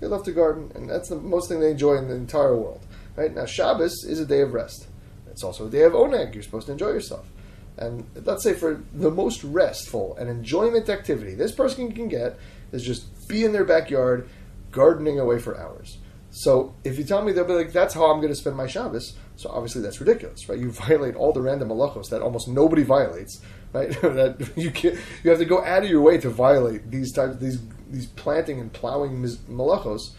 they 0.00 0.06
love 0.06 0.24
to 0.24 0.32
garden, 0.32 0.72
and 0.74 0.88
that's 0.88 1.08
the 1.08 1.16
most 1.16 1.48
thing 1.48 1.60
they 1.60 1.70
enjoy 1.70 1.96
in 1.96 2.08
the 2.08 2.14
entire 2.14 2.56
world, 2.56 2.84
right? 3.16 3.34
Now 3.34 3.46
Shabbos 3.46 4.04
is 4.04 4.20
a 4.20 4.26
day 4.26 4.40
of 4.40 4.52
rest. 4.52 4.88
It's 5.30 5.44
also 5.44 5.66
a 5.66 5.70
day 5.70 5.82
of 5.82 5.92
oneg. 5.92 6.34
You're 6.34 6.42
supposed 6.42 6.66
to 6.66 6.72
enjoy 6.72 6.88
yourself. 6.88 7.26
And 7.76 8.06
let's 8.24 8.42
say 8.42 8.54
for 8.54 8.82
the 8.92 9.10
most 9.10 9.44
restful 9.44 10.16
and 10.16 10.28
enjoyment 10.28 10.88
activity 10.88 11.34
this 11.34 11.52
person 11.52 11.92
can 11.92 12.08
get 12.08 12.36
is 12.72 12.82
just 12.82 13.28
be 13.28 13.44
in 13.44 13.52
their 13.52 13.64
backyard 13.64 14.28
gardening 14.72 15.20
away 15.20 15.38
for 15.38 15.56
hours. 15.56 15.98
So 16.38 16.76
if 16.84 16.96
you 16.98 17.04
tell 17.04 17.22
me 17.22 17.32
they'll 17.32 17.44
be 17.44 17.52
like, 17.52 17.72
that's 17.72 17.94
how 17.94 18.12
I'm 18.12 18.18
going 18.18 18.32
to 18.32 18.36
spend 18.36 18.56
my 18.56 18.68
Shabbos, 18.68 19.16
so 19.34 19.50
obviously 19.50 19.82
that's 19.82 19.98
ridiculous, 19.98 20.48
right? 20.48 20.56
You 20.56 20.70
violate 20.86 21.16
all 21.16 21.32
the 21.32 21.40
random 21.42 21.70
malachos 21.70 22.10
that 22.10 22.22
almost 22.22 22.46
nobody 22.46 22.84
violates, 22.84 23.40
right? 23.72 23.90
that 24.02 24.52
you 24.54 24.70
can 24.70 24.96
you 25.24 25.30
have 25.30 25.40
to 25.40 25.44
go 25.44 25.64
out 25.64 25.82
of 25.82 25.90
your 25.90 26.00
way 26.00 26.16
to 26.18 26.30
violate 26.30 26.92
these 26.92 27.12
types 27.12 27.38
these 27.38 27.58
these 27.90 28.06
planting 28.06 28.60
and 28.60 28.72
plowing 28.72 29.20
malachos, 29.50 30.12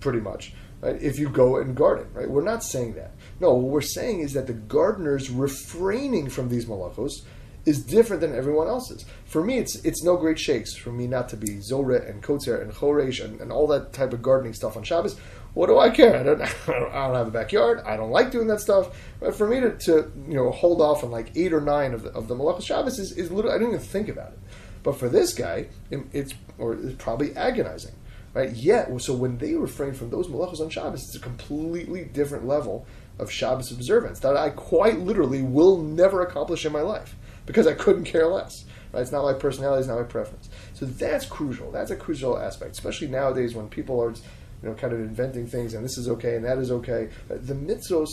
pretty 0.00 0.18
much, 0.18 0.52
right? 0.80 1.00
If 1.00 1.16
you 1.16 1.28
go 1.28 1.58
and 1.58 1.76
garden, 1.76 2.08
right? 2.12 2.28
We're 2.28 2.42
not 2.42 2.64
saying 2.64 2.94
that. 2.94 3.12
No, 3.38 3.54
what 3.54 3.70
we're 3.70 3.82
saying 3.82 4.20
is 4.20 4.32
that 4.32 4.48
the 4.48 4.54
gardeners 4.54 5.30
refraining 5.30 6.28
from 6.28 6.48
these 6.48 6.66
malachos 6.66 7.22
is 7.66 7.82
different 7.82 8.20
than 8.20 8.34
everyone 8.34 8.68
else's. 8.68 9.04
For 9.26 9.44
me, 9.44 9.58
it's 9.58 9.74
it's 9.84 10.02
no 10.02 10.16
great 10.16 10.38
shakes 10.38 10.74
for 10.74 10.92
me 10.92 11.08
not 11.08 11.28
to 11.30 11.36
be 11.36 11.58
Zoret 11.58 12.08
and 12.08 12.22
Kotzer 12.22 12.62
and 12.62 12.72
Choresh 12.72 13.22
and, 13.22 13.40
and 13.40 13.52
all 13.52 13.66
that 13.66 13.92
type 13.92 14.12
of 14.12 14.22
gardening 14.22 14.54
stuff 14.54 14.76
on 14.76 14.84
Shabbos. 14.84 15.18
What 15.52 15.66
do 15.66 15.78
I 15.78 15.90
care? 15.90 16.16
I 16.16 16.22
don't, 16.22 16.40
I 16.68 17.06
don't 17.06 17.14
have 17.14 17.28
a 17.28 17.30
backyard. 17.30 17.80
I 17.84 17.96
don't 17.96 18.10
like 18.10 18.30
doing 18.30 18.46
that 18.46 18.60
stuff. 18.60 18.96
But 19.20 19.34
for 19.34 19.48
me 19.48 19.60
to, 19.60 19.76
to 19.86 20.12
you 20.28 20.34
know 20.34 20.50
hold 20.52 20.80
off 20.80 21.02
on 21.02 21.10
like 21.10 21.36
eight 21.36 21.52
or 21.52 21.60
nine 21.60 21.92
of 21.92 22.04
the, 22.04 22.10
of 22.10 22.28
the 22.28 22.36
Malachas 22.36 22.64
Shabbos 22.64 22.98
is, 22.98 23.12
is 23.12 23.30
literally 23.30 23.56
I 23.56 23.58
don't 23.58 23.68
even 23.68 23.80
think 23.80 24.08
about 24.08 24.32
it. 24.32 24.38
But 24.84 24.96
for 24.96 25.08
this 25.08 25.34
guy, 25.34 25.66
it, 25.90 26.00
it's 26.12 26.34
or 26.58 26.74
it's 26.74 26.94
probably 27.02 27.34
agonizing, 27.36 27.94
right? 28.32 28.52
Yet, 28.52 28.88
so 29.00 29.12
when 29.12 29.38
they 29.38 29.54
refrain 29.54 29.92
from 29.92 30.10
those 30.10 30.28
malachos 30.28 30.60
on 30.60 30.70
Shabbos, 30.70 31.02
it's 31.02 31.16
a 31.16 31.20
completely 31.20 32.04
different 32.04 32.46
level 32.46 32.86
of 33.18 33.28
Shabbos 33.28 33.72
observance 33.72 34.20
that 34.20 34.36
I 34.36 34.50
quite 34.50 35.00
literally 35.00 35.42
will 35.42 35.82
never 35.82 36.22
accomplish 36.22 36.64
in 36.64 36.70
my 36.70 36.82
life 36.82 37.16
because 37.46 37.66
I 37.66 37.74
couldn't 37.74 38.04
care 38.04 38.26
less. 38.26 38.64
Right? 38.92 39.00
It's 39.00 39.12
not 39.12 39.24
my 39.24 39.32
personality, 39.32 39.80
it's 39.80 39.88
not 39.88 39.98
my 39.98 40.04
preference. 40.04 40.48
So 40.74 40.86
that's 40.86 41.26
crucial. 41.26 41.70
That's 41.70 41.90
a 41.90 41.96
crucial 41.96 42.38
aspect, 42.38 42.72
especially 42.72 43.08
nowadays 43.08 43.54
when 43.54 43.68
people 43.68 44.00
are, 44.00 44.10
you 44.10 44.68
know, 44.68 44.74
kind 44.74 44.92
of 44.92 45.00
inventing 45.00 45.46
things 45.46 45.74
and 45.74 45.84
this 45.84 45.96
is 45.98 46.08
okay 46.08 46.36
and 46.36 46.44
that 46.44 46.58
is 46.58 46.70
okay. 46.70 47.08
Uh, 47.30 47.36
the 47.40 47.54
mitzvos 47.54 48.08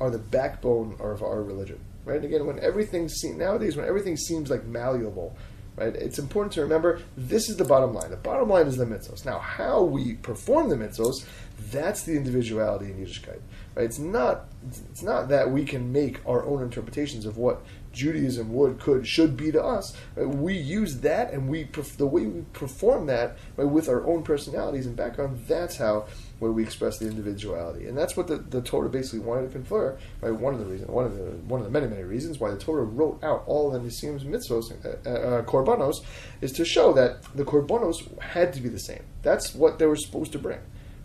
are 0.00 0.10
the 0.10 0.18
backbone 0.18 0.96
of 1.00 1.22
our 1.22 1.42
religion. 1.42 1.78
Right? 2.04 2.16
And 2.16 2.24
again, 2.24 2.46
when 2.46 2.58
everything 2.60 3.08
seems 3.08 3.36
nowadays, 3.36 3.76
when 3.76 3.86
everything 3.86 4.16
seems 4.16 4.50
like 4.50 4.64
malleable, 4.64 5.36
Right? 5.78 5.94
It's 5.94 6.18
important 6.18 6.52
to 6.54 6.62
remember 6.62 7.00
this 7.16 7.48
is 7.48 7.56
the 7.56 7.64
bottom 7.64 7.94
line. 7.94 8.10
The 8.10 8.16
bottom 8.16 8.48
line 8.48 8.66
is 8.66 8.76
the 8.76 8.84
mitzvos. 8.84 9.24
Now, 9.24 9.38
how 9.38 9.84
we 9.84 10.14
perform 10.14 10.70
the 10.70 10.76
mitzvos, 10.76 11.24
that's 11.70 12.02
the 12.02 12.16
individuality 12.16 12.86
in 12.86 12.96
Yiddishkeit. 12.96 13.40
Right? 13.76 13.84
It's 13.84 14.00
not 14.00 14.46
it's 14.90 15.02
not 15.02 15.28
that 15.28 15.52
we 15.52 15.64
can 15.64 15.92
make 15.92 16.18
our 16.26 16.44
own 16.44 16.64
interpretations 16.64 17.26
of 17.26 17.36
what 17.38 17.62
Judaism 17.92 18.52
would, 18.52 18.80
could, 18.80 19.06
should 19.06 19.36
be 19.36 19.50
to 19.52 19.62
us. 19.62 19.96
Right? 20.16 20.28
We 20.28 20.54
use 20.54 20.98
that, 21.00 21.32
and 21.32 21.48
we 21.48 21.68
the 21.96 22.06
way 22.06 22.26
we 22.26 22.42
perform 22.52 23.06
that 23.06 23.36
right, 23.56 23.64
with 23.64 23.88
our 23.88 24.06
own 24.06 24.22
personalities 24.22 24.86
and 24.86 24.96
background. 24.96 25.44
That's 25.46 25.76
how 25.76 26.06
where 26.38 26.52
we 26.52 26.62
express 26.62 26.98
the 26.98 27.06
individuality, 27.06 27.86
and 27.88 27.98
that's 27.98 28.16
what 28.16 28.28
the, 28.28 28.36
the 28.36 28.62
Torah 28.62 28.88
basically 28.88 29.20
wanted 29.20 29.46
to 29.46 29.52
confer. 29.52 29.98
Right, 30.20 30.32
one 30.32 30.54
of 30.54 30.60
the 30.60 30.66
reasons, 30.66 30.90
one 30.90 31.04
of 31.04 31.16
the 31.16 31.24
one 31.46 31.60
of 31.60 31.64
the 31.64 31.70
many 31.70 31.86
many 31.86 32.04
reasons 32.04 32.38
why 32.38 32.50
the 32.50 32.58
Torah 32.58 32.84
wrote 32.84 33.22
out 33.22 33.44
all 33.46 33.70
the 33.70 33.78
Nesiim's 33.78 34.24
mitzvos, 34.24 34.72
uh, 34.84 35.08
uh, 35.08 35.42
korbanos, 35.42 35.96
is 36.40 36.52
to 36.52 36.64
show 36.64 36.92
that 36.92 37.22
the 37.34 37.44
korbanos 37.44 38.20
had 38.20 38.52
to 38.52 38.60
be 38.60 38.68
the 38.68 38.78
same. 38.78 39.02
That's 39.22 39.54
what 39.54 39.78
they 39.78 39.86
were 39.86 39.96
supposed 39.96 40.32
to 40.32 40.38
bring. 40.38 40.60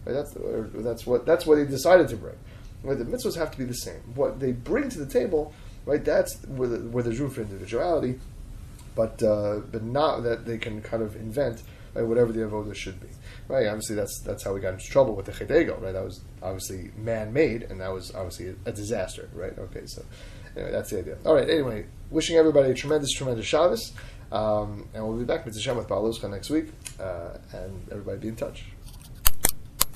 Right, 0.06 0.14
that's 0.14 0.36
that's 0.36 1.06
what 1.06 1.26
that's 1.26 1.46
what 1.46 1.56
they 1.56 1.66
decided 1.66 2.10
to 2.10 2.18
bring. 2.18 2.36
Right, 2.84 2.98
the 2.98 3.06
mitzvos 3.06 3.36
have 3.38 3.52
to 3.52 3.58
be 3.58 3.64
the 3.64 3.74
same. 3.74 4.02
What 4.16 4.40
they 4.40 4.52
bring 4.52 4.90
to 4.90 5.00
the 5.00 5.12
table 5.12 5.54
right? 5.86 6.04
That's 6.04 6.42
where, 6.46 6.70
the, 6.70 6.90
where 6.90 7.04
there's 7.04 7.20
room 7.20 7.30
for 7.30 7.42
individuality, 7.42 8.20
but 8.96 9.22
uh, 9.24 9.60
but 9.72 9.84
not 9.84 10.24
that 10.24 10.46
they 10.46 10.58
can 10.58 10.82
kind 10.82 11.04
of 11.04 11.16
invent 11.16 11.64
right, 11.94 12.06
whatever 12.06 12.32
the 12.32 12.40
avoda 12.42 12.74
should 12.76 13.00
be, 13.00 13.08
right? 13.48 13.68
Obviously, 13.68 13.96
that's 13.96 14.22
that's 14.22 14.44
how 14.44 14.54
we 14.54 14.60
got 14.60 14.74
into 14.74 14.86
trouble 14.86 15.16
with 15.16 15.26
the 15.26 15.32
chet 15.32 15.50
right? 15.50 15.94
That 15.94 16.04
was 16.04 16.22
obviously 16.42 16.92
man-made, 16.98 17.64
and 17.64 17.80
that 17.82 17.92
was 17.92 18.14
obviously 18.16 18.56
a, 18.66 18.72
disaster, 18.72 19.30
right? 19.34 19.58
Okay, 19.58 19.86
so 19.86 20.04
anyway, 20.56 20.72
that's 20.72 20.90
the 20.90 21.00
idea. 21.00 21.18
All 21.26 21.36
right, 21.36 21.50
anyway, 21.50 21.86
wishing 22.10 22.38
everybody 22.38 22.72
a 22.72 22.74
tremendous, 22.74 23.12
tremendous 23.12 23.46
Shabbos, 23.46 23.94
um, 24.32 24.88
and 24.94 25.08
we'll 25.08 25.18
be 25.18 25.26
back 25.26 25.46
with 25.46 25.56
with 25.56 25.88
Baal 25.88 26.14
next 26.30 26.50
week, 26.50 26.68
uh, 27.00 27.38
and 27.54 27.88
everybody 27.92 28.20
be 28.20 28.28
in 28.30 28.36
touch. 28.36 28.66